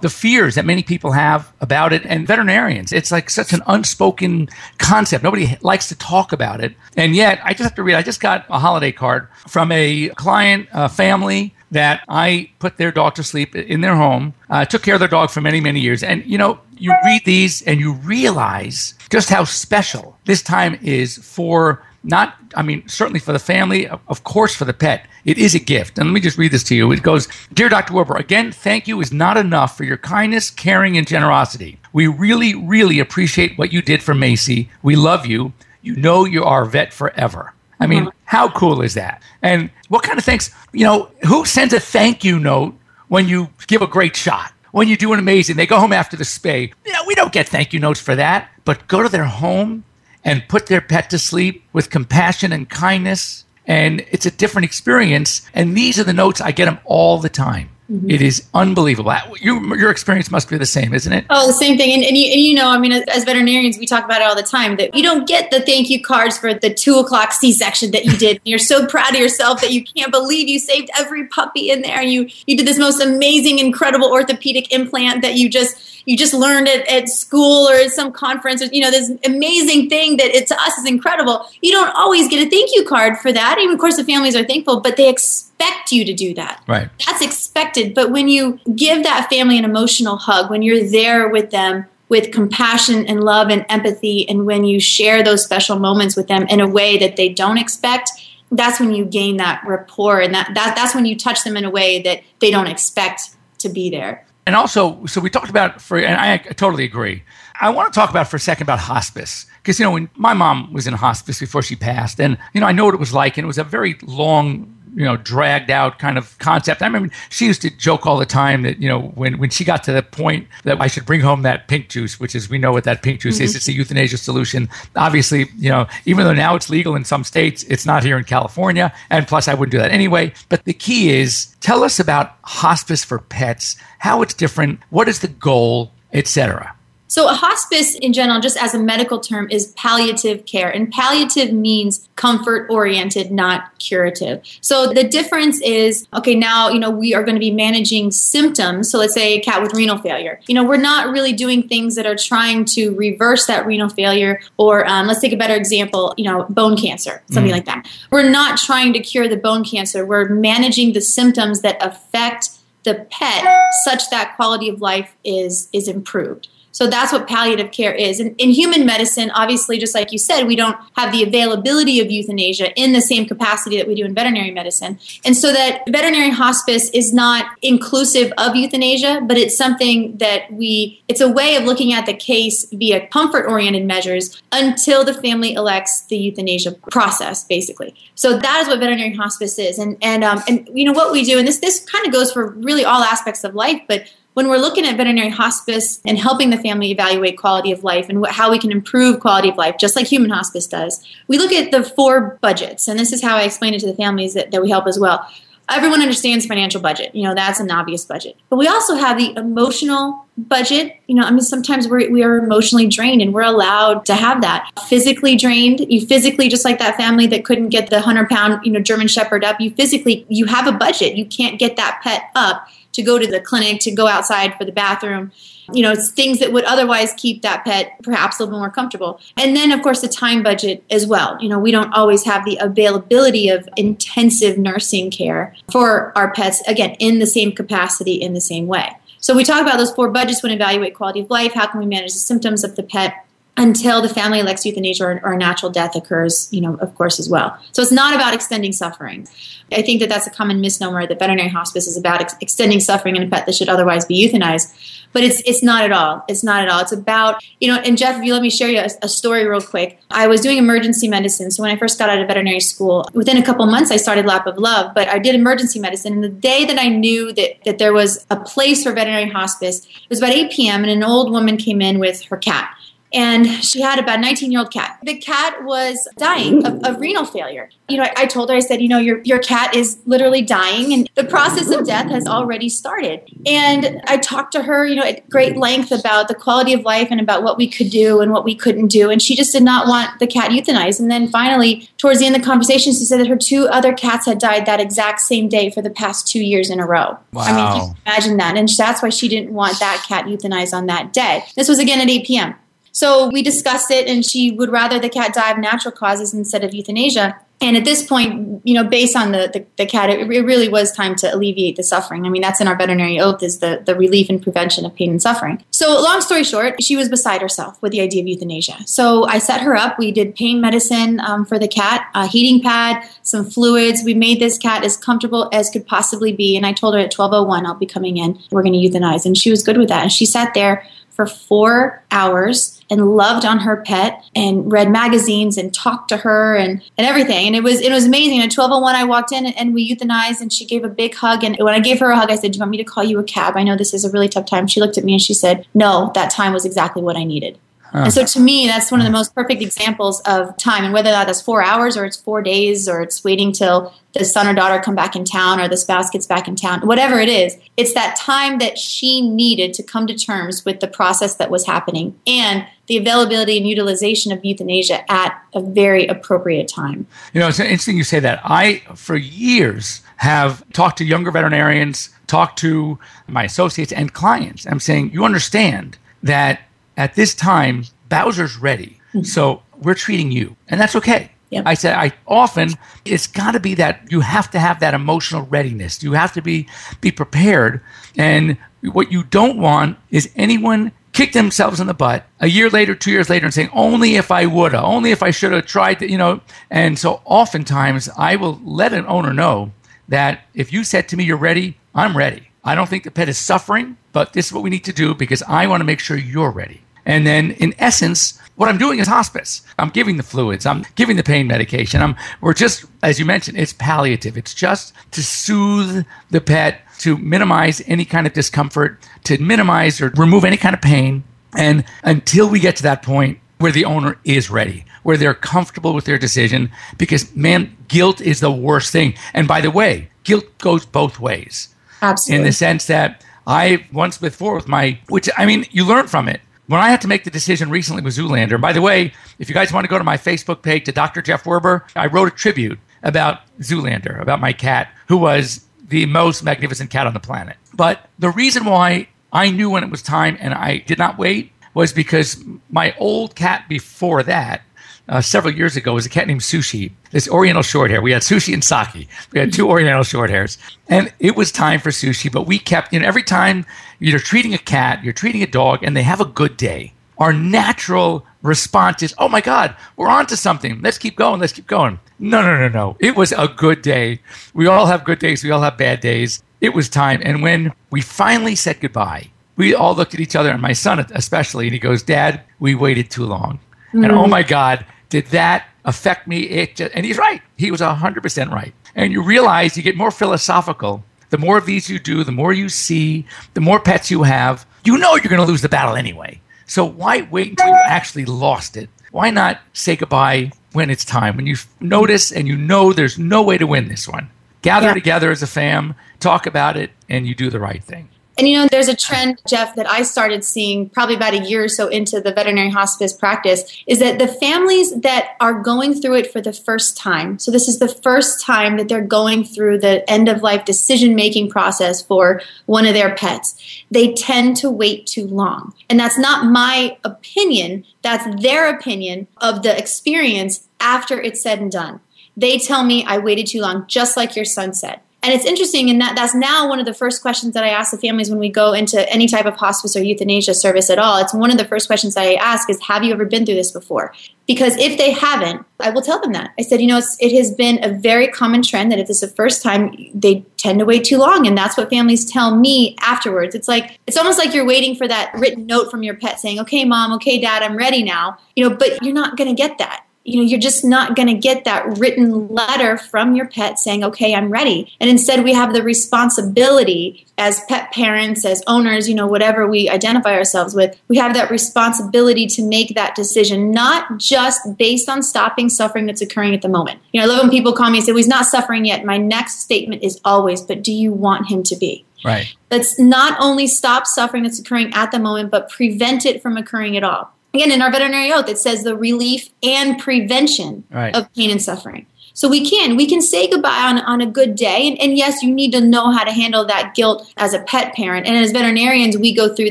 the 0.00 0.10
fears 0.10 0.56
that 0.56 0.64
many 0.64 0.82
people 0.82 1.12
have 1.12 1.52
about 1.60 1.92
it 1.92 2.04
and 2.04 2.26
veterinarians. 2.26 2.92
It's 2.92 3.12
like 3.12 3.30
such 3.30 3.52
an 3.52 3.62
unspoken 3.68 4.48
concept. 4.78 5.22
Nobody 5.22 5.56
likes 5.60 5.88
to 5.90 5.94
talk 5.94 6.32
about 6.32 6.60
it. 6.60 6.74
And 6.96 7.14
yet, 7.14 7.38
I 7.44 7.50
just 7.50 7.62
have 7.62 7.76
to 7.76 7.84
read, 7.84 7.94
I 7.94 8.02
just 8.02 8.20
got 8.20 8.44
a 8.50 8.58
holiday 8.58 8.90
card 8.90 9.28
from 9.46 9.70
a 9.70 10.08
client, 10.16 10.68
a 10.72 10.88
family 10.88 11.54
that 11.72 12.04
I 12.08 12.50
put 12.58 12.76
their 12.76 12.92
dog 12.92 13.14
to 13.16 13.24
sleep 13.24 13.56
in 13.56 13.80
their 13.80 13.96
home, 13.96 14.34
uh, 14.50 14.64
took 14.64 14.82
care 14.82 14.94
of 14.94 15.00
their 15.00 15.08
dog 15.08 15.30
for 15.30 15.40
many, 15.40 15.60
many 15.60 15.80
years. 15.80 16.02
And, 16.02 16.24
you 16.26 16.38
know, 16.38 16.60
you 16.76 16.94
read 17.04 17.24
these 17.24 17.62
and 17.62 17.80
you 17.80 17.94
realize 17.94 18.94
just 19.10 19.30
how 19.30 19.44
special 19.44 20.18
this 20.26 20.42
time 20.42 20.78
is 20.82 21.18
for 21.18 21.82
not, 22.04 22.36
I 22.54 22.62
mean, 22.62 22.86
certainly 22.88 23.20
for 23.20 23.32
the 23.32 23.38
family, 23.38 23.88
of 23.88 24.24
course 24.24 24.54
for 24.54 24.66
the 24.66 24.74
pet. 24.74 25.06
It 25.24 25.38
is 25.38 25.54
a 25.54 25.58
gift. 25.58 25.98
And 25.98 26.08
let 26.08 26.12
me 26.12 26.20
just 26.20 26.36
read 26.36 26.52
this 26.52 26.64
to 26.64 26.74
you. 26.74 26.92
It 26.92 27.02
goes 27.02 27.26
Dear 27.54 27.70
Dr. 27.70 27.94
Werber, 27.94 28.18
again, 28.18 28.52
thank 28.52 28.86
you 28.86 29.00
is 29.00 29.12
not 29.12 29.36
enough 29.36 29.76
for 29.76 29.84
your 29.84 29.96
kindness, 29.96 30.50
caring, 30.50 30.98
and 30.98 31.06
generosity. 31.06 31.78
We 31.92 32.06
really, 32.06 32.54
really 32.54 32.98
appreciate 32.98 33.56
what 33.56 33.72
you 33.72 33.80
did 33.80 34.02
for 34.02 34.14
Macy. 34.14 34.68
We 34.82 34.96
love 34.96 35.24
you. 35.24 35.52
You 35.80 35.96
know 35.96 36.24
you 36.24 36.44
are 36.44 36.62
a 36.62 36.66
vet 36.66 36.92
forever. 36.92 37.54
I 37.80 37.86
mean, 37.86 38.08
how 38.32 38.48
cool 38.48 38.80
is 38.80 38.94
that? 38.94 39.22
And 39.42 39.70
what 39.90 40.02
kind 40.02 40.18
of 40.18 40.24
thanks, 40.24 40.50
you 40.72 40.86
know, 40.86 41.10
who 41.28 41.44
sends 41.44 41.74
a 41.74 41.78
thank 41.78 42.24
you 42.24 42.40
note 42.40 42.74
when 43.08 43.28
you 43.28 43.50
give 43.66 43.82
a 43.82 43.86
great 43.86 44.16
shot? 44.16 44.54
When 44.70 44.88
you 44.88 44.96
do 44.96 45.12
an 45.12 45.18
amazing, 45.18 45.56
they 45.56 45.66
go 45.66 45.78
home 45.78 45.92
after 45.92 46.16
the 46.16 46.24
spay. 46.24 46.72
You 46.86 46.92
know, 46.94 47.02
we 47.06 47.14
don't 47.14 47.30
get 47.30 47.46
thank 47.46 47.74
you 47.74 47.78
notes 47.78 48.00
for 48.00 48.16
that, 48.16 48.48
but 48.64 48.88
go 48.88 49.02
to 49.02 49.10
their 49.10 49.26
home 49.26 49.84
and 50.24 50.48
put 50.48 50.68
their 50.68 50.80
pet 50.80 51.10
to 51.10 51.18
sleep 51.18 51.62
with 51.74 51.90
compassion 51.90 52.52
and 52.52 52.70
kindness. 52.70 53.44
And 53.66 54.00
it's 54.10 54.24
a 54.24 54.30
different 54.30 54.64
experience. 54.64 55.42
And 55.52 55.76
these 55.76 55.98
are 55.98 56.04
the 56.04 56.14
notes 56.14 56.40
I 56.40 56.52
get 56.52 56.64
them 56.64 56.78
all 56.86 57.18
the 57.18 57.28
time. 57.28 57.68
It 58.08 58.22
is 58.22 58.46
unbelievable. 58.54 59.14
You, 59.40 59.76
your 59.76 59.90
experience 59.90 60.30
must 60.30 60.48
be 60.48 60.56
the 60.56 60.66
same, 60.66 60.94
isn't 60.94 61.12
it? 61.12 61.26
Oh, 61.28 61.46
the 61.46 61.52
same 61.52 61.76
thing. 61.76 61.92
And, 61.92 62.02
and, 62.02 62.16
you, 62.16 62.32
and 62.32 62.40
you 62.40 62.54
know, 62.54 62.68
I 62.68 62.78
mean, 62.78 62.92
as, 62.92 63.02
as 63.08 63.24
veterinarians, 63.24 63.78
we 63.78 63.86
talk 63.86 64.04
about 64.04 64.22
it 64.22 64.24
all 64.24 64.34
the 64.34 64.42
time 64.42 64.76
that 64.76 64.94
you 64.94 65.02
don't 65.02 65.28
get 65.28 65.50
the 65.50 65.60
thank 65.60 65.90
you 65.90 66.02
cards 66.02 66.38
for 66.38 66.54
the 66.54 66.72
two 66.72 66.98
o'clock 66.98 67.32
C 67.32 67.52
section 67.52 67.90
that 67.90 68.04
you 68.04 68.16
did. 68.16 68.40
You're 68.44 68.58
so 68.58 68.86
proud 68.86 69.14
of 69.14 69.20
yourself 69.20 69.60
that 69.60 69.72
you 69.72 69.84
can't 69.84 70.10
believe 70.10 70.48
you 70.48 70.58
saved 70.58 70.88
every 70.98 71.26
puppy 71.26 71.70
in 71.70 71.82
there. 71.82 72.02
You 72.02 72.28
you 72.46 72.56
did 72.56 72.66
this 72.66 72.78
most 72.78 73.00
amazing, 73.02 73.58
incredible 73.58 74.10
orthopedic 74.10 74.72
implant 74.72 75.22
that 75.22 75.34
you 75.34 75.50
just 75.50 75.76
you 76.04 76.16
just 76.16 76.34
learned 76.34 76.68
it 76.68 76.86
at 76.88 77.08
school 77.08 77.68
or 77.68 77.74
at 77.74 77.90
some 77.90 78.12
conference. 78.12 78.62
Or, 78.62 78.66
you 78.66 78.80
know, 78.80 78.90
this 78.90 79.10
amazing 79.24 79.88
thing 79.88 80.16
that 80.16 80.34
it 80.34 80.46
to 80.48 80.60
us 80.60 80.78
is 80.78 80.86
incredible. 80.86 81.46
You 81.60 81.72
don't 81.72 81.94
always 81.94 82.28
get 82.28 82.46
a 82.46 82.50
thank 82.50 82.70
you 82.74 82.84
card 82.84 83.18
for 83.18 83.32
that. 83.32 83.58
Even 83.58 83.74
of 83.74 83.80
course, 83.80 83.96
the 83.96 84.04
families 84.04 84.36
are 84.36 84.44
thankful, 84.44 84.80
but 84.80 84.96
they 84.96 85.08
expect 85.08 85.92
you 85.92 86.04
to 86.04 86.14
do 86.14 86.34
that. 86.34 86.62
Right. 86.66 86.88
That's 87.06 87.22
expected. 87.22 87.94
But 87.94 88.10
when 88.10 88.28
you 88.28 88.58
give 88.74 89.04
that 89.04 89.28
family 89.30 89.58
an 89.58 89.64
emotional 89.64 90.16
hug, 90.16 90.50
when 90.50 90.62
you're 90.62 90.88
there 90.88 91.28
with 91.28 91.50
them 91.50 91.86
with 92.08 92.30
compassion 92.30 93.06
and 93.06 93.24
love 93.24 93.48
and 93.48 93.64
empathy, 93.70 94.28
and 94.28 94.44
when 94.44 94.64
you 94.64 94.78
share 94.78 95.22
those 95.22 95.42
special 95.42 95.78
moments 95.78 96.14
with 96.14 96.28
them 96.28 96.46
in 96.48 96.60
a 96.60 96.68
way 96.68 96.98
that 96.98 97.16
they 97.16 97.30
don't 97.30 97.56
expect, 97.56 98.10
that's 98.50 98.78
when 98.78 98.94
you 98.94 99.06
gain 99.06 99.38
that 99.38 99.64
rapport 99.66 100.20
and 100.20 100.34
that, 100.34 100.52
that 100.54 100.74
that's 100.76 100.94
when 100.94 101.06
you 101.06 101.16
touch 101.16 101.42
them 101.42 101.56
in 101.56 101.64
a 101.64 101.70
way 101.70 102.02
that 102.02 102.20
they 102.40 102.50
don't 102.50 102.66
expect 102.66 103.30
to 103.58 103.70
be 103.70 103.88
there. 103.88 104.26
And 104.46 104.56
also, 104.56 105.06
so 105.06 105.20
we 105.20 105.30
talked 105.30 105.50
about 105.50 105.80
for, 105.80 105.98
and 105.98 106.16
I 106.16 106.38
totally 106.38 106.84
agree. 106.84 107.22
I 107.60 107.70
want 107.70 107.92
to 107.92 107.98
talk 107.98 108.10
about 108.10 108.28
for 108.28 108.36
a 108.36 108.40
second 108.40 108.64
about 108.64 108.80
hospice 108.80 109.46
because 109.62 109.78
you 109.78 109.84
know 109.84 109.92
when 109.92 110.10
my 110.16 110.34
mom 110.34 110.72
was 110.72 110.88
in 110.88 110.94
hospice 110.94 111.38
before 111.38 111.62
she 111.62 111.76
passed, 111.76 112.20
and 112.20 112.36
you 112.52 112.60
know 112.60 112.66
I 112.66 112.72
know 112.72 112.84
what 112.84 112.94
it 112.94 113.00
was 113.00 113.14
like, 113.14 113.38
and 113.38 113.44
it 113.44 113.46
was 113.46 113.58
a 113.58 113.64
very 113.64 113.96
long, 114.02 114.76
you 114.94 115.04
know, 115.04 115.16
dragged 115.16 115.70
out 115.70 115.98
kind 115.98 116.18
of 116.18 116.38
concept. 116.38 116.82
I 116.82 116.86
remember 116.86 117.14
she 117.30 117.46
used 117.46 117.62
to 117.62 117.70
joke 117.70 118.06
all 118.06 118.18
the 118.18 118.26
time 118.26 118.62
that 118.62 118.80
you 118.80 118.88
know 118.88 119.00
when 119.00 119.38
when 119.38 119.50
she 119.50 119.64
got 119.64 119.84
to 119.84 119.92
the 119.92 120.02
point 120.02 120.46
that 120.64 120.80
I 120.80 120.86
should 120.86 121.06
bring 121.06 121.20
home 121.20 121.42
that 121.42 121.68
pink 121.68 121.88
juice, 121.88 122.20
which 122.20 122.34
is 122.34 122.50
we 122.50 122.58
know 122.58 122.72
what 122.72 122.84
that 122.84 123.02
pink 123.02 123.20
juice 123.20 123.40
is. 123.40 123.50
Mm-hmm. 123.50 123.56
It's 123.56 123.68
a 123.68 123.72
euthanasia 123.72 124.18
solution. 124.18 124.68
Obviously, 124.96 125.46
you 125.56 125.70
know, 125.70 125.86
even 126.04 126.24
though 126.24 126.34
now 126.34 126.54
it's 126.54 126.68
legal 126.70 126.94
in 126.94 127.04
some 127.04 127.24
states, 127.24 127.62
it's 127.64 127.86
not 127.86 128.04
here 128.04 128.18
in 128.18 128.24
California, 128.24 128.92
and 129.10 129.26
plus 129.26 129.48
I 129.48 129.54
wouldn't 129.54 129.72
do 129.72 129.78
that 129.78 129.90
anyway. 129.90 130.32
But 130.48 130.64
the 130.64 130.74
key 130.74 131.10
is 131.10 131.54
tell 131.60 131.84
us 131.84 131.98
about 131.98 132.36
hospice 132.42 133.04
for 133.04 133.18
pets, 133.18 133.76
how 133.98 134.22
it's 134.22 134.34
different, 134.34 134.80
what 134.90 135.08
is 135.08 135.20
the 135.20 135.28
goal, 135.28 135.92
etc. 136.12 136.74
So, 137.12 137.28
a 137.28 137.34
hospice 137.34 137.94
in 137.96 138.14
general, 138.14 138.40
just 138.40 138.56
as 138.56 138.72
a 138.72 138.78
medical 138.78 139.20
term, 139.20 139.46
is 139.50 139.66
palliative 139.76 140.46
care. 140.46 140.70
And 140.70 140.90
palliative 140.90 141.52
means 141.52 142.08
comfort 142.16 142.68
oriented, 142.70 143.30
not 143.30 143.78
curative. 143.78 144.40
So, 144.62 144.94
the 144.94 145.04
difference 145.04 145.60
is 145.60 146.08
okay, 146.14 146.34
now, 146.34 146.70
you 146.70 146.80
know, 146.80 146.88
we 146.88 147.12
are 147.12 147.22
going 147.22 147.34
to 147.34 147.38
be 147.38 147.50
managing 147.50 148.12
symptoms. 148.12 148.90
So, 148.90 148.98
let's 148.98 149.12
say 149.12 149.34
a 149.34 149.40
cat 149.42 149.60
with 149.60 149.74
renal 149.74 149.98
failure. 149.98 150.40
You 150.48 150.54
know, 150.54 150.64
we're 150.64 150.78
not 150.78 151.12
really 151.12 151.34
doing 151.34 151.68
things 151.68 151.96
that 151.96 152.06
are 152.06 152.16
trying 152.16 152.64
to 152.76 152.94
reverse 152.96 153.44
that 153.44 153.66
renal 153.66 153.90
failure, 153.90 154.40
or 154.56 154.88
um, 154.88 155.06
let's 155.06 155.20
take 155.20 155.34
a 155.34 155.36
better 155.36 155.54
example, 155.54 156.14
you 156.16 156.24
know, 156.24 156.46
bone 156.48 156.78
cancer, 156.78 157.22
something 157.30 157.52
like 157.52 157.66
that. 157.66 157.86
We're 158.10 158.30
not 158.30 158.56
trying 158.56 158.94
to 158.94 159.00
cure 159.00 159.28
the 159.28 159.36
bone 159.36 159.64
cancer, 159.64 160.06
we're 160.06 160.30
managing 160.30 160.94
the 160.94 161.02
symptoms 161.02 161.60
that 161.60 161.76
affect 161.82 162.48
the 162.84 163.06
pet 163.10 163.44
such 163.84 164.08
that 164.08 164.34
quality 164.36 164.70
of 164.70 164.80
life 164.80 165.14
is 165.24 165.68
is 165.74 165.88
improved. 165.88 166.48
So 166.72 166.86
that's 166.86 167.12
what 167.12 167.28
palliative 167.28 167.70
care 167.70 167.92
is. 167.92 168.18
And 168.18 168.34
in 168.38 168.50
human 168.50 168.84
medicine, 168.84 169.30
obviously, 169.30 169.78
just 169.78 169.94
like 169.94 170.10
you 170.10 170.18
said, 170.18 170.46
we 170.46 170.56
don't 170.56 170.76
have 170.96 171.12
the 171.12 171.22
availability 171.22 172.00
of 172.00 172.10
euthanasia 172.10 172.72
in 172.74 172.92
the 172.92 173.00
same 173.00 173.26
capacity 173.26 173.76
that 173.76 173.86
we 173.86 173.94
do 173.94 174.04
in 174.04 174.14
veterinary 174.14 174.50
medicine. 174.50 174.98
And 175.24 175.36
so 175.36 175.52
that 175.52 175.82
veterinary 175.88 176.30
hospice 176.30 176.90
is 176.90 177.12
not 177.12 177.46
inclusive 177.60 178.32
of 178.38 178.56
euthanasia, 178.56 179.22
but 179.26 179.36
it's 179.36 179.56
something 179.56 180.16
that 180.16 180.50
we, 180.52 181.02
it's 181.08 181.20
a 181.20 181.28
way 181.28 181.56
of 181.56 181.64
looking 181.64 181.92
at 181.92 182.06
the 182.06 182.14
case 182.14 182.66
via 182.72 183.06
comfort 183.08 183.46
oriented 183.46 183.84
measures 183.84 184.42
until 184.50 185.04
the 185.04 185.14
family 185.14 185.52
elects 185.52 186.06
the 186.06 186.16
euthanasia 186.16 186.72
process, 186.90 187.44
basically. 187.44 187.94
So 188.14 188.38
that 188.38 188.62
is 188.62 188.68
what 188.68 188.80
veterinary 188.80 189.14
hospice 189.14 189.58
is. 189.58 189.78
And, 189.78 189.96
and, 190.00 190.24
um, 190.24 190.42
and 190.48 190.68
you 190.72 190.86
know, 190.86 190.92
what 190.92 191.12
we 191.12 191.22
do, 191.24 191.38
and 191.38 191.46
this, 191.46 191.60
this 191.60 191.84
kind 191.84 192.06
of 192.06 192.12
goes 192.12 192.32
for 192.32 192.50
really 192.52 192.84
all 192.84 193.02
aspects 193.02 193.44
of 193.44 193.54
life, 193.54 193.82
but 193.86 194.10
when 194.34 194.48
we're 194.48 194.58
looking 194.58 194.86
at 194.86 194.96
veterinary 194.96 195.28
hospice 195.28 196.00
and 196.06 196.18
helping 196.18 196.50
the 196.50 196.56
family 196.56 196.90
evaluate 196.90 197.38
quality 197.38 197.72
of 197.72 197.84
life 197.84 198.08
and 198.08 198.20
what, 198.20 198.32
how 198.32 198.50
we 198.50 198.58
can 198.58 198.72
improve 198.72 199.20
quality 199.20 199.48
of 199.48 199.56
life, 199.56 199.76
just 199.78 199.96
like 199.96 200.06
human 200.06 200.30
hospice 200.30 200.66
does, 200.66 201.04
we 201.28 201.38
look 201.38 201.52
at 201.52 201.70
the 201.70 201.82
four 201.82 202.38
budgets. 202.40 202.88
And 202.88 202.98
this 202.98 203.12
is 203.12 203.22
how 203.22 203.36
I 203.36 203.42
explain 203.42 203.74
it 203.74 203.80
to 203.80 203.86
the 203.86 203.94
families 203.94 204.34
that, 204.34 204.50
that 204.50 204.62
we 204.62 204.70
help 204.70 204.86
as 204.86 204.98
well. 204.98 205.28
Everyone 205.68 206.02
understands 206.02 206.44
financial 206.44 206.80
budget. 206.80 207.14
You 207.14 207.22
know, 207.22 207.34
that's 207.34 207.60
an 207.60 207.70
obvious 207.70 208.04
budget. 208.04 208.36
But 208.50 208.56
we 208.56 208.66
also 208.66 208.96
have 208.96 209.16
the 209.16 209.32
emotional 209.36 210.26
budget. 210.36 210.96
You 211.06 211.14
know, 211.14 211.22
I 211.22 211.30
mean, 211.30 211.40
sometimes 211.40 211.86
we're, 211.88 212.10
we 212.10 212.22
are 212.24 212.36
emotionally 212.36 212.88
drained 212.88 213.22
and 213.22 213.32
we're 213.32 213.42
allowed 213.42 214.04
to 214.06 214.14
have 214.14 214.40
that. 214.42 214.68
Physically 214.88 215.36
drained, 215.36 215.80
you 215.88 216.04
physically, 216.04 216.48
just 216.48 216.64
like 216.64 216.78
that 216.80 216.96
family 216.96 217.26
that 217.28 217.44
couldn't 217.44 217.68
get 217.68 217.90
the 217.90 217.96
100 217.96 218.28
pound, 218.28 218.66
you 218.66 218.72
know, 218.72 218.80
German 218.80 219.06
Shepherd 219.06 219.44
up, 219.44 219.60
you 219.60 219.70
physically, 219.70 220.26
you 220.28 220.46
have 220.46 220.66
a 220.66 220.72
budget. 220.72 221.16
You 221.16 221.26
can't 221.26 221.58
get 221.58 221.76
that 221.76 222.00
pet 222.02 222.30
up 222.34 222.68
to 222.92 223.02
go 223.02 223.18
to 223.18 223.26
the 223.26 223.40
clinic, 223.40 223.80
to 223.80 223.90
go 223.90 224.06
outside 224.06 224.54
for 224.56 224.64
the 224.64 224.72
bathroom. 224.72 225.32
You 225.72 225.82
know, 225.82 225.92
it's 225.92 226.10
things 226.10 226.40
that 226.40 226.52
would 226.52 226.64
otherwise 226.64 227.12
keep 227.16 227.42
that 227.42 227.64
pet 227.64 227.94
perhaps 228.02 228.38
a 228.38 228.44
little 228.44 228.58
more 228.58 228.70
comfortable. 228.70 229.20
And 229.36 229.56
then, 229.56 229.72
of 229.72 229.82
course, 229.82 230.00
the 230.00 230.08
time 230.08 230.42
budget 230.42 230.84
as 230.90 231.06
well. 231.06 231.38
You 231.40 231.48
know, 231.48 231.58
we 231.58 231.70
don't 231.70 231.92
always 231.92 232.24
have 232.24 232.44
the 232.44 232.58
availability 232.60 233.48
of 233.48 233.68
intensive 233.76 234.58
nursing 234.58 235.10
care 235.10 235.54
for 235.70 236.16
our 236.16 236.32
pets, 236.32 236.60
again, 236.68 236.96
in 236.98 237.18
the 237.18 237.26
same 237.26 237.52
capacity, 237.52 238.14
in 238.14 238.34
the 238.34 238.40
same 238.40 238.66
way. 238.66 238.90
So 239.18 239.36
we 239.36 239.44
talk 239.44 239.62
about 239.62 239.78
those 239.78 239.92
four 239.92 240.10
budgets 240.10 240.42
when 240.42 240.50
evaluate 240.50 240.96
quality 240.96 241.20
of 241.20 241.30
life. 241.30 241.52
How 241.54 241.68
can 241.68 241.78
we 241.78 241.86
manage 241.86 242.12
the 242.12 242.18
symptoms 242.18 242.64
of 242.64 242.74
the 242.74 242.82
pet? 242.82 243.24
Until 243.56 244.00
the 244.00 244.08
family 244.08 244.40
elects 244.40 244.64
euthanasia 244.64 245.04
or, 245.04 245.20
or, 245.24 245.36
natural 245.36 245.70
death 245.70 245.94
occurs, 245.94 246.48
you 246.52 246.60
know, 246.60 246.74
of 246.76 246.94
course, 246.94 247.20
as 247.20 247.28
well. 247.28 247.56
So 247.72 247.82
it's 247.82 247.92
not 247.92 248.14
about 248.14 248.32
extending 248.32 248.72
suffering. 248.72 249.28
I 249.70 249.82
think 249.82 250.00
that 250.00 250.08
that's 250.08 250.26
a 250.26 250.30
common 250.30 250.60
misnomer 250.60 251.06
that 251.06 251.18
veterinary 251.18 251.48
hospice 251.48 251.86
is 251.86 251.96
about 251.96 252.20
ex- 252.20 252.34
extending 252.40 252.80
suffering 252.80 253.16
in 253.16 253.22
a 253.22 253.28
pet 253.28 253.46
that 253.46 253.54
should 253.54 253.68
otherwise 253.68 254.06
be 254.06 254.26
euthanized. 254.26 254.74
But 255.12 255.24
it's 255.24 255.42
it's 255.44 255.62
not 255.62 255.84
at 255.84 255.92
all. 255.92 256.24
It's 256.28 256.42
not 256.42 256.62
at 256.62 256.70
all. 256.70 256.80
It's 256.80 256.92
about 256.92 257.42
you 257.60 257.70
know. 257.70 257.78
And 257.80 257.98
Jeff, 257.98 258.16
if 258.16 258.24
you 258.24 258.32
let 258.32 258.40
me 258.40 258.48
share 258.48 258.70
you 258.70 258.80
a, 258.80 258.88
a 259.02 259.08
story 259.08 259.46
real 259.46 259.60
quick. 259.60 260.00
I 260.10 260.26
was 260.26 260.40
doing 260.40 260.56
emergency 260.56 261.06
medicine. 261.06 261.50
So 261.50 261.62
when 261.62 261.70
I 261.70 261.76
first 261.76 261.98
got 261.98 262.08
out 262.08 262.18
of 262.18 262.26
veterinary 262.28 262.60
school, 262.60 263.06
within 263.12 263.36
a 263.36 263.44
couple 263.44 263.66
months, 263.66 263.90
I 263.90 263.96
started 263.96 264.24
Lap 264.24 264.46
of 264.46 264.56
Love. 264.56 264.94
But 264.94 265.08
I 265.08 265.18
did 265.18 265.34
emergency 265.34 265.78
medicine, 265.78 266.14
and 266.14 266.24
the 266.24 266.30
day 266.30 266.64
that 266.64 266.78
I 266.78 266.88
knew 266.88 267.30
that 267.34 267.62
that 267.66 267.76
there 267.76 267.92
was 267.92 268.24
a 268.30 268.36
place 268.36 268.84
for 268.84 268.92
veterinary 268.92 269.28
hospice, 269.28 269.84
it 269.84 270.08
was 270.08 270.18
about 270.18 270.32
8 270.32 270.50
p.m. 270.50 270.82
and 270.82 270.90
an 270.90 271.02
old 271.02 271.30
woman 271.30 271.58
came 271.58 271.82
in 271.82 271.98
with 271.98 272.22
her 272.24 272.38
cat 272.38 272.74
and 273.12 273.46
she 273.46 273.80
had 273.80 273.98
about 273.98 274.18
a 274.18 274.22
19 274.22 274.50
year 274.50 274.60
old 274.60 274.72
cat. 274.72 274.98
The 275.02 275.16
cat 275.16 275.64
was 275.64 276.08
dying 276.16 276.64
of, 276.66 276.82
of 276.84 277.00
renal 277.00 277.24
failure. 277.24 277.70
You 277.88 277.98
know, 277.98 278.04
I, 278.04 278.12
I, 278.16 278.26
told 278.26 278.48
her, 278.48 278.56
I 278.56 278.60
said, 278.60 278.80
you 278.80 278.88
know, 278.88 278.98
your, 278.98 279.20
your 279.22 279.38
cat 279.38 279.74
is 279.74 279.98
literally 280.06 280.40
dying 280.42 280.92
and 280.92 281.10
the 281.14 281.24
process 281.24 281.70
of 281.70 281.86
death 281.86 282.10
has 282.10 282.26
already 282.26 282.68
started. 282.68 283.22
And 283.44 284.00
I 284.06 284.16
talked 284.16 284.52
to 284.52 284.62
her, 284.62 284.86
you 284.86 284.94
know, 284.94 285.02
at 285.02 285.28
great 285.28 285.56
length 285.56 285.92
about 285.92 286.28
the 286.28 286.34
quality 286.34 286.72
of 286.72 286.82
life 286.82 287.08
and 287.10 287.20
about 287.20 287.42
what 287.42 287.58
we 287.58 287.68
could 287.68 287.90
do 287.90 288.20
and 288.20 288.32
what 288.32 288.44
we 288.44 288.54
couldn't 288.54 288.88
do. 288.88 289.10
And 289.10 289.20
she 289.20 289.36
just 289.36 289.52
did 289.52 289.62
not 289.62 289.88
want 289.88 290.18
the 290.18 290.26
cat 290.26 290.50
euthanized. 290.50 291.00
And 291.00 291.10
then 291.10 291.28
finally, 291.28 291.88
towards 291.98 292.20
the 292.20 292.26
end 292.26 292.34
of 292.34 292.42
the 292.42 292.46
conversation, 292.46 292.92
she 292.92 293.04
said 293.04 293.20
that 293.20 293.26
her 293.26 293.36
two 293.36 293.66
other 293.66 293.92
cats 293.92 294.26
had 294.26 294.38
died 294.38 294.64
that 294.66 294.80
exact 294.80 295.20
same 295.20 295.48
day 295.48 295.70
for 295.70 295.82
the 295.82 295.90
past 295.90 296.26
two 296.26 296.42
years 296.42 296.70
in 296.70 296.80
a 296.80 296.86
row. 296.86 297.18
Wow. 297.32 297.42
I 297.42 297.52
mean, 297.52 297.76
you 297.76 297.86
can 297.88 297.96
imagine 298.06 298.36
that. 298.38 298.56
And 298.56 298.68
that's 298.68 299.02
why 299.02 299.10
she 299.10 299.28
didn't 299.28 299.52
want 299.52 299.78
that 299.80 300.04
cat 300.08 300.26
euthanized 300.26 300.72
on 300.72 300.86
that 300.86 301.12
day. 301.12 301.44
This 301.56 301.68
was 301.68 301.78
again 301.78 302.00
at 302.00 302.08
8 302.08 302.26
p.m. 302.26 302.54
So 302.92 303.28
we 303.30 303.42
discussed 303.42 303.90
it, 303.90 304.06
and 304.06 304.24
she 304.24 304.52
would 304.52 304.70
rather 304.70 304.98
the 304.98 305.08
cat 305.08 305.34
die 305.34 305.50
of 305.50 305.58
natural 305.58 305.92
causes 305.92 306.34
instead 306.34 306.62
of 306.62 306.74
euthanasia. 306.74 307.38
And 307.62 307.76
at 307.76 307.84
this 307.84 308.04
point, 308.04 308.60
you 308.64 308.74
know, 308.74 308.82
based 308.82 309.16
on 309.16 309.30
the, 309.30 309.48
the, 309.52 309.64
the 309.76 309.86
cat, 309.86 310.10
it, 310.10 310.18
it, 310.18 310.44
really 310.44 310.68
was 310.68 310.90
time 310.90 311.14
to 311.16 311.32
alleviate 311.32 311.76
the 311.76 311.84
suffering. 311.84 312.26
I 312.26 312.28
mean, 312.28 312.42
that's 312.42 312.60
in 312.60 312.66
our 312.66 312.76
veterinary 312.76 313.20
oath 313.20 313.40
is 313.40 313.60
the, 313.60 313.80
the 313.86 313.94
relief 313.94 314.28
and 314.28 314.42
prevention 314.42 314.84
of 314.84 314.96
pain 314.96 315.10
and 315.10 315.22
suffering. 315.22 315.62
So 315.70 316.02
long 316.02 316.20
story 316.22 316.42
short, 316.42 316.82
she 316.82 316.96
was 316.96 317.08
beside 317.08 317.40
herself 317.40 317.80
with 317.80 317.92
the 317.92 318.00
idea 318.00 318.20
of 318.20 318.26
euthanasia. 318.26 318.78
So 318.86 319.26
I 319.26 319.38
set 319.38 319.60
her 319.60 319.76
up. 319.76 319.96
We 319.96 320.10
did 320.10 320.34
pain 320.34 320.60
medicine 320.60 321.20
um, 321.20 321.46
for 321.46 321.56
the 321.56 321.68
cat, 321.68 322.10
a 322.16 322.26
heating 322.26 322.60
pad, 322.60 323.08
some 323.22 323.48
fluids. 323.48 324.02
We 324.04 324.14
made 324.14 324.40
this 324.40 324.58
cat 324.58 324.84
as 324.84 324.96
comfortable 324.96 325.48
as 325.52 325.70
could 325.70 325.86
possibly 325.86 326.32
be. 326.32 326.56
And 326.56 326.66
I 326.66 326.72
told 326.72 326.94
her 326.94 327.00
at 327.00 327.16
1201, 327.16 327.64
I'll 327.64 327.74
be 327.74 327.86
coming 327.86 328.16
in. 328.16 328.40
We're 328.50 328.64
going 328.64 328.72
to 328.72 328.80
euthanize. 328.80 329.24
And 329.24 329.38
she 329.38 329.50
was 329.50 329.62
good 329.62 329.76
with 329.76 329.88
that. 329.88 330.02
And 330.02 330.10
she 330.10 330.26
sat 330.26 330.52
there 330.54 330.84
for 331.12 331.26
four 331.26 332.02
hours 332.10 332.82
and 332.90 333.16
loved 333.16 333.44
on 333.44 333.60
her 333.60 333.76
pet 333.76 334.24
and 334.34 334.70
read 334.70 334.90
magazines 334.90 335.56
and 335.56 335.72
talked 335.72 336.08
to 336.08 336.18
her 336.18 336.56
and, 336.56 336.82
and 336.98 337.06
everything. 337.06 337.46
And 337.46 337.56
it 337.56 337.62
was 337.62 337.80
it 337.80 337.90
was 337.90 338.06
amazing. 338.06 338.40
At 338.40 338.52
1201 338.52 338.94
I 338.94 339.04
walked 339.04 339.32
in 339.32 339.46
and 339.46 339.74
we 339.74 339.94
euthanized 339.94 340.40
and 340.40 340.52
she 340.52 340.64
gave 340.64 340.84
a 340.84 340.88
big 340.88 341.14
hug. 341.14 341.44
And 341.44 341.56
when 341.58 341.74
I 341.74 341.80
gave 341.80 342.00
her 342.00 342.10
a 342.10 342.16
hug, 342.16 342.30
I 342.30 342.36
said, 342.36 342.52
Do 342.52 342.56
you 342.56 342.60
want 342.60 342.70
me 342.70 342.78
to 342.78 342.84
call 342.84 343.04
you 343.04 343.18
a 343.18 343.24
cab? 343.24 343.56
I 343.56 343.62
know 343.62 343.76
this 343.76 343.94
is 343.94 344.04
a 344.04 344.10
really 344.10 344.28
tough 344.28 344.46
time. 344.46 344.66
She 344.66 344.80
looked 344.80 344.98
at 344.98 345.04
me 345.04 345.12
and 345.12 345.22
she 345.22 345.34
said, 345.34 345.66
No, 345.74 346.10
that 346.14 346.30
time 346.30 346.52
was 346.52 346.64
exactly 346.64 347.02
what 347.02 347.16
I 347.16 347.24
needed. 347.24 347.58
Huh. 347.92 348.04
And 348.04 348.12
so 348.12 348.24
to 348.24 348.40
me, 348.40 348.66
that's 348.66 348.90
one 348.90 349.00
of 349.00 349.04
the 349.04 349.12
most 349.12 349.34
perfect 349.34 349.60
examples 349.60 350.22
of 350.22 350.56
time. 350.56 350.84
And 350.84 350.94
whether 350.94 351.10
that's 351.10 351.42
four 351.42 351.62
hours 351.62 351.96
or 351.96 352.06
it's 352.06 352.16
four 352.16 352.40
days 352.40 352.88
or 352.88 353.02
it's 353.02 353.22
waiting 353.22 353.52
till 353.52 353.92
the 354.14 354.24
son 354.24 354.46
or 354.46 354.54
daughter 354.54 354.82
come 354.82 354.94
back 354.94 355.14
in 355.14 355.24
town 355.24 355.60
or 355.60 355.68
the 355.68 355.76
spouse 355.76 356.08
gets 356.08 356.26
back 356.26 356.48
in 356.48 356.56
town, 356.56 356.86
whatever 356.86 357.18
it 357.18 357.28
is, 357.28 357.56
it's 357.76 357.92
that 357.92 358.16
time 358.16 358.58
that 358.58 358.78
she 358.78 359.20
needed 359.20 359.74
to 359.74 359.82
come 359.82 360.06
to 360.06 360.14
terms 360.14 360.64
with 360.64 360.80
the 360.80 360.88
process 360.88 361.34
that 361.36 361.50
was 361.50 361.66
happening 361.66 362.18
and 362.26 362.66
the 362.86 362.96
availability 362.96 363.58
and 363.58 363.68
utilization 363.68 364.32
of 364.32 364.42
euthanasia 364.42 365.10
at 365.10 365.38
a 365.54 365.60
very 365.60 366.06
appropriate 366.06 366.68
time. 366.68 367.06
You 367.34 367.40
know, 367.40 367.48
it's 367.48 367.60
interesting 367.60 367.98
you 367.98 368.04
say 368.04 368.20
that. 368.20 368.40
I, 368.42 368.82
for 368.94 369.16
years, 369.16 370.02
have 370.16 370.64
talked 370.72 370.98
to 370.98 371.04
younger 371.04 371.30
veterinarians, 371.30 372.10
talked 372.26 372.58
to 372.60 372.98
my 373.28 373.44
associates 373.44 373.92
and 373.92 374.12
clients. 374.12 374.66
I'm 374.66 374.80
saying, 374.80 375.12
you 375.12 375.24
understand 375.24 375.98
that 376.22 376.60
at 376.96 377.14
this 377.14 377.34
time, 377.34 377.84
Bowser's 378.08 378.56
ready. 378.56 378.98
Mm-hmm. 379.14 379.22
So 379.22 379.62
we're 379.78 379.94
treating 379.94 380.32
you, 380.32 380.56
and 380.68 380.80
that's 380.80 380.96
okay. 380.96 381.32
Yep. 381.50 381.66
I 381.66 381.74
said, 381.74 381.94
I 381.94 382.12
often, 382.26 382.70
it's 383.04 383.26
got 383.26 383.52
to 383.52 383.60
be 383.60 383.74
that 383.74 384.10
you 384.10 384.20
have 384.20 384.50
to 384.52 384.58
have 384.58 384.80
that 384.80 384.94
emotional 384.94 385.42
readiness. 385.42 386.02
You 386.02 386.12
have 386.12 386.32
to 386.32 386.40
be, 386.40 386.66
be 387.02 387.12
prepared. 387.12 387.82
And 388.16 388.56
what 388.80 389.12
you 389.12 389.22
don't 389.22 389.58
want 389.58 389.98
is 390.10 390.30
anyone 390.34 390.92
kick 391.12 391.34
themselves 391.34 391.78
in 391.78 391.86
the 391.86 391.94
butt 391.94 392.26
a 392.40 392.48
year 392.48 392.70
later, 392.70 392.94
two 392.94 393.10
years 393.10 393.28
later, 393.28 393.44
and 393.44 393.52
saying, 393.52 393.68
only 393.74 394.16
if 394.16 394.30
I 394.30 394.46
would 394.46 394.72
have, 394.72 394.84
only 394.84 395.10
if 395.10 395.22
I 395.22 395.30
should 395.30 395.52
have 395.52 395.66
tried 395.66 395.98
to, 395.98 396.10
you 396.10 396.16
know. 396.16 396.40
And 396.70 396.98
so 396.98 397.20
oftentimes 397.26 398.08
I 398.16 398.36
will 398.36 398.58
let 398.64 398.94
an 398.94 399.06
owner 399.06 399.34
know 399.34 399.72
that 400.08 400.44
if 400.54 400.72
you 400.72 400.84
said 400.84 401.06
to 401.08 401.16
me, 401.16 401.24
you're 401.24 401.36
ready, 401.36 401.76
I'm 401.94 402.16
ready. 402.16 402.48
I 402.64 402.74
don't 402.74 402.88
think 402.88 403.04
the 403.04 403.10
pet 403.10 403.28
is 403.28 403.38
suffering, 403.38 403.98
but 404.12 404.32
this 404.32 404.46
is 404.46 404.52
what 404.52 404.62
we 404.62 404.70
need 404.70 404.84
to 404.84 404.92
do 404.92 405.14
because 405.14 405.42
I 405.42 405.66
want 405.66 405.80
to 405.80 405.84
make 405.84 406.00
sure 406.00 406.16
you're 406.16 406.50
ready. 406.50 406.81
And 407.04 407.26
then, 407.26 407.52
in 407.52 407.74
essence, 407.78 408.38
what 408.56 408.68
I'm 408.68 408.78
doing 408.78 408.98
is 408.98 409.08
hospice. 409.08 409.62
I'm 409.78 409.90
giving 409.90 410.16
the 410.18 410.22
fluids. 410.22 410.66
I'm 410.66 410.84
giving 410.94 411.16
the 411.16 411.22
pain 411.22 411.46
medication. 411.46 412.02
I'm, 412.02 412.16
we're 412.40 412.52
just, 412.52 412.84
as 413.02 413.18
you 413.18 413.24
mentioned, 413.24 413.58
it's 413.58 413.72
palliative. 413.72 414.36
It's 414.36 414.54
just 414.54 414.94
to 415.12 415.22
soothe 415.22 416.06
the 416.30 416.40
pet, 416.40 416.82
to 417.00 417.16
minimize 417.18 417.82
any 417.86 418.04
kind 418.04 418.26
of 418.26 418.32
discomfort, 418.32 419.00
to 419.24 419.38
minimize 419.42 420.00
or 420.00 420.10
remove 420.10 420.44
any 420.44 420.56
kind 420.56 420.74
of 420.74 420.80
pain. 420.80 421.24
And 421.56 421.84
until 422.04 422.48
we 422.48 422.60
get 422.60 422.76
to 422.76 422.82
that 422.84 423.02
point 423.02 423.38
where 423.58 423.72
the 423.72 423.84
owner 423.84 424.18
is 424.24 424.50
ready, 424.50 424.84
where 425.02 425.16
they're 425.16 425.34
comfortable 425.34 425.94
with 425.94 426.04
their 426.04 426.18
decision, 426.18 426.70
because 426.98 427.34
man, 427.34 427.76
guilt 427.88 428.20
is 428.20 428.40
the 428.40 428.52
worst 428.52 428.92
thing. 428.92 429.14
And 429.34 429.48
by 429.48 429.60
the 429.60 429.70
way, 429.70 430.10
guilt 430.24 430.46
goes 430.58 430.84
both 430.86 431.18
ways. 431.18 431.68
Absolutely. 432.00 432.40
In 432.40 432.46
the 432.46 432.52
sense 432.52 432.86
that 432.86 433.24
I 433.46 433.86
once 433.92 434.18
before 434.18 434.54
with 434.56 434.68
my, 434.68 434.98
which 435.08 435.28
I 435.36 435.46
mean, 435.46 435.66
you 435.70 435.84
learn 435.84 436.06
from 436.06 436.28
it. 436.28 436.40
When 436.68 436.80
I 436.80 436.90
had 436.90 437.00
to 437.02 437.08
make 437.08 437.24
the 437.24 437.30
decision 437.30 437.70
recently 437.70 438.02
with 438.02 438.16
Zoolander, 438.16 438.60
by 438.60 438.72
the 438.72 438.80
way, 438.80 439.12
if 439.38 439.48
you 439.48 439.54
guys 439.54 439.72
want 439.72 439.84
to 439.84 439.88
go 439.88 439.98
to 439.98 440.04
my 440.04 440.16
Facebook 440.16 440.62
page 440.62 440.84
to 440.84 440.92
Dr. 440.92 441.20
Jeff 441.20 441.44
Werber, 441.44 441.82
I 441.96 442.06
wrote 442.06 442.28
a 442.28 442.30
tribute 442.30 442.78
about 443.02 443.40
Zoolander, 443.60 444.20
about 444.20 444.40
my 444.40 444.52
cat, 444.52 444.88
who 445.08 445.16
was 445.16 445.64
the 445.88 446.06
most 446.06 446.42
magnificent 446.42 446.90
cat 446.90 447.06
on 447.06 447.14
the 447.14 447.20
planet. 447.20 447.56
But 447.74 448.08
the 448.18 448.30
reason 448.30 448.64
why 448.64 449.08
I 449.32 449.50
knew 449.50 449.70
when 449.70 449.82
it 449.82 449.90
was 449.90 450.02
time 450.02 450.36
and 450.40 450.54
I 450.54 450.78
did 450.78 450.98
not 450.98 451.18
wait 451.18 451.52
was 451.74 451.92
because 451.92 452.42
my 452.70 452.94
old 452.98 453.34
cat 453.34 453.68
before 453.68 454.22
that 454.22 454.62
uh, 455.08 455.20
several 455.20 455.52
years 455.52 455.76
ago 455.76 455.94
was 455.94 456.06
a 456.06 456.08
cat 456.08 456.26
named 456.26 456.40
Sushi, 456.40 456.92
this 457.10 457.28
Oriental 457.28 457.62
short 457.62 457.90
hair. 457.90 458.00
We 458.00 458.12
had 458.12 458.22
Sushi 458.22 458.54
and 458.54 458.62
Saki. 458.62 459.08
We 459.32 459.40
had 459.40 459.52
two 459.52 459.68
Oriental 459.68 460.04
short 460.04 460.30
hairs. 460.30 460.58
And 460.88 461.12
it 461.18 461.34
was 461.36 461.50
time 461.50 461.80
for 461.80 461.90
Sushi, 461.90 462.30
but 462.30 462.46
we 462.46 462.58
kept, 462.58 462.92
you 462.92 463.00
know, 463.00 463.06
every 463.06 463.22
time 463.22 463.66
you're 464.10 464.18
treating 464.18 464.54
a 464.54 464.58
cat, 464.58 465.02
you're 465.04 465.12
treating 465.12 465.42
a 465.42 465.46
dog, 465.46 465.82
and 465.82 465.96
they 465.96 466.02
have 466.02 466.20
a 466.20 466.24
good 466.24 466.56
day, 466.56 466.92
our 467.18 467.32
natural 467.32 468.26
response 468.42 469.02
is, 469.02 469.14
oh 469.18 469.28
my 469.28 469.40
God, 469.40 469.76
we're 469.96 470.08
on 470.08 470.26
to 470.26 470.36
something. 470.36 470.80
Let's 470.82 470.98
keep 470.98 471.16
going. 471.16 471.40
Let's 471.40 471.52
keep 471.52 471.66
going. 471.66 472.00
No, 472.18 472.42
no, 472.42 472.58
no, 472.58 472.68
no. 472.68 472.96
It 472.98 473.16
was 473.16 473.32
a 473.32 473.48
good 473.48 473.82
day. 473.82 474.20
We 474.54 474.66
all 474.66 474.86
have 474.86 475.04
good 475.04 475.18
days. 475.18 475.44
We 475.44 475.50
all 475.50 475.60
have 475.62 475.76
bad 475.78 476.00
days. 476.00 476.42
It 476.60 476.74
was 476.74 476.88
time. 476.88 477.20
And 477.24 477.42
when 477.42 477.72
we 477.90 478.00
finally 478.00 478.56
said 478.56 478.80
goodbye, 478.80 479.30
we 479.56 479.74
all 479.74 479.94
looked 479.94 480.14
at 480.14 480.20
each 480.20 480.34
other, 480.34 480.50
and 480.50 480.62
my 480.62 480.72
son 480.72 480.98
especially, 481.12 481.66
and 481.66 481.72
he 481.72 481.78
goes, 481.78 482.02
Dad, 482.02 482.42
we 482.58 482.74
waited 482.74 483.10
too 483.10 483.26
long. 483.26 483.60
Mm. 483.92 484.04
And 484.04 484.12
oh 484.12 484.26
my 484.26 484.42
God, 484.42 484.84
did 485.08 485.26
that 485.26 485.68
affect 485.84 486.26
me? 486.26 486.42
It 486.42 486.76
just, 486.76 486.92
and 486.94 487.04
he's 487.04 487.18
right. 487.18 487.42
He 487.56 487.70
was 487.70 487.80
100% 487.80 488.50
right. 488.50 488.74
And 488.94 489.12
you 489.12 489.22
realize 489.22 489.76
you 489.76 489.82
get 489.82 489.96
more 489.96 490.10
philosophical. 490.10 491.04
The 491.32 491.38
more 491.38 491.56
of 491.56 491.64
these 491.64 491.88
you 491.88 491.98
do, 491.98 492.24
the 492.24 492.30
more 492.30 492.52
you 492.52 492.68
see, 492.68 493.24
the 493.54 493.62
more 493.62 493.80
pets 493.80 494.10
you 494.10 494.22
have, 494.24 494.66
you 494.84 494.98
know 494.98 495.14
you're 495.14 495.30
going 495.30 495.40
to 495.40 495.50
lose 495.50 495.62
the 495.62 495.68
battle 495.70 495.96
anyway. 495.96 496.42
So 496.66 496.84
why 496.84 497.22
wait 497.22 497.48
until 497.48 497.68
you 497.68 497.80
actually 497.86 498.26
lost 498.26 498.76
it? 498.76 498.90
Why 499.12 499.30
not 499.30 499.58
say 499.72 499.96
goodbye 499.96 500.52
when 500.72 500.90
it's 500.90 501.06
time, 501.06 501.36
when 501.36 501.46
you 501.46 501.56
notice 501.80 502.32
and 502.32 502.46
you 502.46 502.58
know 502.58 502.92
there's 502.92 503.18
no 503.18 503.42
way 503.42 503.56
to 503.56 503.66
win 503.66 503.88
this 503.88 504.06
one? 504.06 504.28
Gather 504.60 504.88
yeah. 504.88 504.94
together 504.94 505.30
as 505.30 505.42
a 505.42 505.46
fam, 505.46 505.94
talk 506.20 506.46
about 506.46 506.76
it, 506.76 506.90
and 507.08 507.26
you 507.26 507.34
do 507.34 507.48
the 507.48 507.60
right 507.60 507.82
thing. 507.82 508.10
And 508.38 508.48
you 508.48 508.58
know, 508.58 508.66
there's 508.70 508.88
a 508.88 508.96
trend, 508.96 509.40
Jeff, 509.46 509.74
that 509.74 509.88
I 509.88 510.02
started 510.02 510.44
seeing 510.44 510.88
probably 510.88 511.16
about 511.16 511.34
a 511.34 511.44
year 511.44 511.64
or 511.64 511.68
so 511.68 511.88
into 511.88 512.20
the 512.20 512.32
veterinary 512.32 512.70
hospice 512.70 513.12
practice 513.12 513.82
is 513.86 513.98
that 513.98 514.18
the 514.18 514.28
families 514.28 514.98
that 515.00 515.36
are 515.40 515.60
going 515.60 515.94
through 515.94 516.14
it 516.16 516.32
for 516.32 516.40
the 516.40 516.52
first 516.52 516.96
time, 516.96 517.38
so 517.38 517.50
this 517.50 517.68
is 517.68 517.78
the 517.78 517.88
first 517.88 518.40
time 518.40 518.78
that 518.78 518.88
they're 518.88 519.02
going 519.02 519.44
through 519.44 519.78
the 519.78 520.08
end 520.10 520.28
of 520.28 520.42
life 520.42 520.64
decision 520.64 521.14
making 521.14 521.50
process 521.50 522.02
for 522.02 522.40
one 522.66 522.86
of 522.86 522.94
their 522.94 523.14
pets, 523.14 523.84
they 523.90 524.14
tend 524.14 524.56
to 524.56 524.70
wait 524.70 525.06
too 525.06 525.26
long. 525.26 525.74
And 525.90 526.00
that's 526.00 526.18
not 526.18 526.46
my 526.46 526.96
opinion, 527.04 527.84
that's 528.00 528.42
their 528.42 528.74
opinion 528.74 529.26
of 529.38 529.62
the 529.62 529.76
experience 529.76 530.66
after 530.80 531.20
it's 531.20 531.42
said 531.42 531.60
and 531.60 531.70
done. 531.70 532.00
They 532.36 532.58
tell 532.58 532.82
me 532.82 533.04
I 533.04 533.18
waited 533.18 533.46
too 533.46 533.60
long, 533.60 533.86
just 533.86 534.16
like 534.16 534.36
your 534.36 534.46
son 534.46 534.72
said. 534.72 535.00
And 535.24 535.32
it's 535.32 535.44
interesting 535.44 535.88
in 535.88 535.98
that 535.98 536.16
that's 536.16 536.34
now 536.34 536.68
one 536.68 536.80
of 536.80 536.86
the 536.86 536.94
first 536.94 537.22
questions 537.22 537.54
that 537.54 537.62
I 537.62 537.68
ask 537.68 537.92
the 537.92 537.98
families 537.98 538.28
when 538.28 538.40
we 538.40 538.48
go 538.48 538.72
into 538.72 539.08
any 539.08 539.28
type 539.28 539.46
of 539.46 539.54
hospice 539.54 539.94
or 539.94 540.02
euthanasia 540.02 540.52
service 540.52 540.90
at 540.90 540.98
all. 540.98 541.18
It's 541.18 541.32
one 541.32 541.52
of 541.52 541.58
the 541.58 541.64
first 541.64 541.86
questions 541.86 542.14
that 542.14 542.22
I 542.26 542.34
ask 542.34 542.68
is, 542.68 542.80
have 542.80 543.04
you 543.04 543.12
ever 543.12 543.24
been 543.24 543.46
through 543.46 543.54
this 543.54 543.70
before? 543.70 544.12
Because 544.48 544.76
if 544.78 544.98
they 544.98 545.12
haven't, 545.12 545.64
I 545.78 545.90
will 545.90 546.02
tell 546.02 546.20
them 546.20 546.32
that. 546.32 546.52
I 546.58 546.62
said, 546.62 546.80
you 546.80 546.88
know, 546.88 547.00
it 547.20 547.38
has 547.38 547.54
been 547.54 547.84
a 547.84 547.90
very 547.90 548.26
common 548.26 548.62
trend 548.62 548.90
that 548.90 548.98
if 548.98 549.06
this 549.06 549.22
is 549.22 549.30
the 549.30 549.36
first 549.36 549.62
time, 549.62 549.94
they 550.12 550.44
tend 550.56 550.80
to 550.80 550.84
wait 550.84 551.04
too 551.04 551.18
long. 551.18 551.46
And 551.46 551.56
that's 551.56 551.76
what 551.76 551.88
families 551.88 552.28
tell 552.28 552.56
me 552.56 552.96
afterwards. 553.00 553.54
It's 553.54 553.68
like, 553.68 554.00
it's 554.08 554.16
almost 554.16 554.38
like 554.38 554.52
you're 554.52 554.66
waiting 554.66 554.96
for 554.96 555.06
that 555.06 555.32
written 555.34 555.66
note 555.66 555.88
from 555.88 556.02
your 556.02 556.14
pet 556.14 556.40
saying, 556.40 556.58
okay, 556.58 556.84
mom, 556.84 557.12
okay, 557.12 557.40
dad, 557.40 557.62
I'm 557.62 557.76
ready 557.76 558.02
now. 558.02 558.38
You 558.56 558.68
know, 558.68 558.74
but 558.74 559.00
you're 559.04 559.14
not 559.14 559.36
going 559.36 559.48
to 559.48 559.54
get 559.54 559.78
that 559.78 560.04
you 560.24 560.36
know 560.36 560.42
you're 560.42 560.60
just 560.60 560.84
not 560.84 561.16
going 561.16 561.28
to 561.28 561.34
get 561.34 561.64
that 561.64 561.98
written 561.98 562.48
letter 562.48 562.96
from 562.96 563.34
your 563.34 563.46
pet 563.46 563.78
saying 563.78 564.04
okay 564.04 564.34
i'm 564.34 564.50
ready. 564.50 564.92
And 565.00 565.10
instead 565.10 565.44
we 565.44 565.52
have 565.52 565.72
the 565.72 565.82
responsibility 565.82 567.26
as 567.38 567.60
pet 567.68 567.92
parents 567.92 568.44
as 568.44 568.62
owners 568.66 569.08
you 569.08 569.14
know 569.14 569.26
whatever 569.26 569.66
we 569.66 569.88
identify 569.88 570.34
ourselves 570.34 570.74
with 570.74 570.98
we 571.08 571.16
have 571.16 571.34
that 571.34 571.50
responsibility 571.50 572.46
to 572.46 572.62
make 572.62 572.94
that 572.94 573.14
decision 573.14 573.70
not 573.70 574.18
just 574.18 574.76
based 574.76 575.08
on 575.08 575.22
stopping 575.22 575.68
suffering 575.68 576.06
that's 576.06 576.20
occurring 576.20 576.54
at 576.54 576.62
the 576.62 576.68
moment. 576.68 577.00
You 577.12 577.20
know 577.20 577.26
i 577.26 577.28
love 577.28 577.42
when 577.42 577.50
people 577.50 577.72
call 577.72 577.90
me 577.90 577.98
and 577.98 578.06
say 578.06 578.12
well, 578.12 578.18
he's 578.18 578.28
not 578.28 578.46
suffering 578.46 578.84
yet. 578.84 579.04
My 579.04 579.18
next 579.18 579.60
statement 579.60 580.02
is 580.02 580.20
always 580.24 580.62
but 580.62 580.82
do 580.82 580.92
you 580.92 581.12
want 581.12 581.48
him 581.48 581.62
to 581.64 581.76
be? 581.76 582.04
Right. 582.24 582.54
Let's 582.70 583.00
not 583.00 583.36
only 583.40 583.66
stop 583.66 584.06
suffering 584.06 584.44
that's 584.44 584.60
occurring 584.60 584.92
at 584.94 585.10
the 585.10 585.18
moment 585.18 585.50
but 585.50 585.68
prevent 585.68 586.24
it 586.24 586.42
from 586.42 586.56
occurring 586.56 586.96
at 586.96 587.02
all 587.02 587.32
again 587.54 587.70
in 587.70 587.82
our 587.82 587.90
veterinary 587.90 588.32
oath 588.32 588.48
it 588.48 588.58
says 588.58 588.84
the 588.84 588.96
relief 588.96 589.48
and 589.62 589.98
prevention 589.98 590.84
right. 590.90 591.14
of 591.14 591.32
pain 591.34 591.50
and 591.50 591.62
suffering. 591.62 592.06
So 592.34 592.48
we 592.48 592.68
can 592.68 592.96
we 592.96 593.06
can 593.06 593.20
say 593.20 593.48
goodbye 593.48 593.82
on, 593.88 593.98
on 593.98 594.20
a 594.20 594.26
good 594.26 594.54
day. 594.54 594.88
And, 594.88 595.00
and, 595.00 595.16
yes 595.16 595.42
you 595.42 595.52
need 595.52 595.72
to 595.72 595.80
know 595.80 596.10
how 596.10 596.24
to 596.24 596.32
handle 596.32 596.64
that 596.66 596.94
guilt 596.94 597.30
as 597.36 597.52
a 597.52 597.60
pet 597.60 597.94
parent. 597.94 598.26
And 598.26 598.36
as 598.36 598.52
veterinarians 598.52 599.18
we 599.18 599.34
go 599.34 599.54
through 599.54 599.70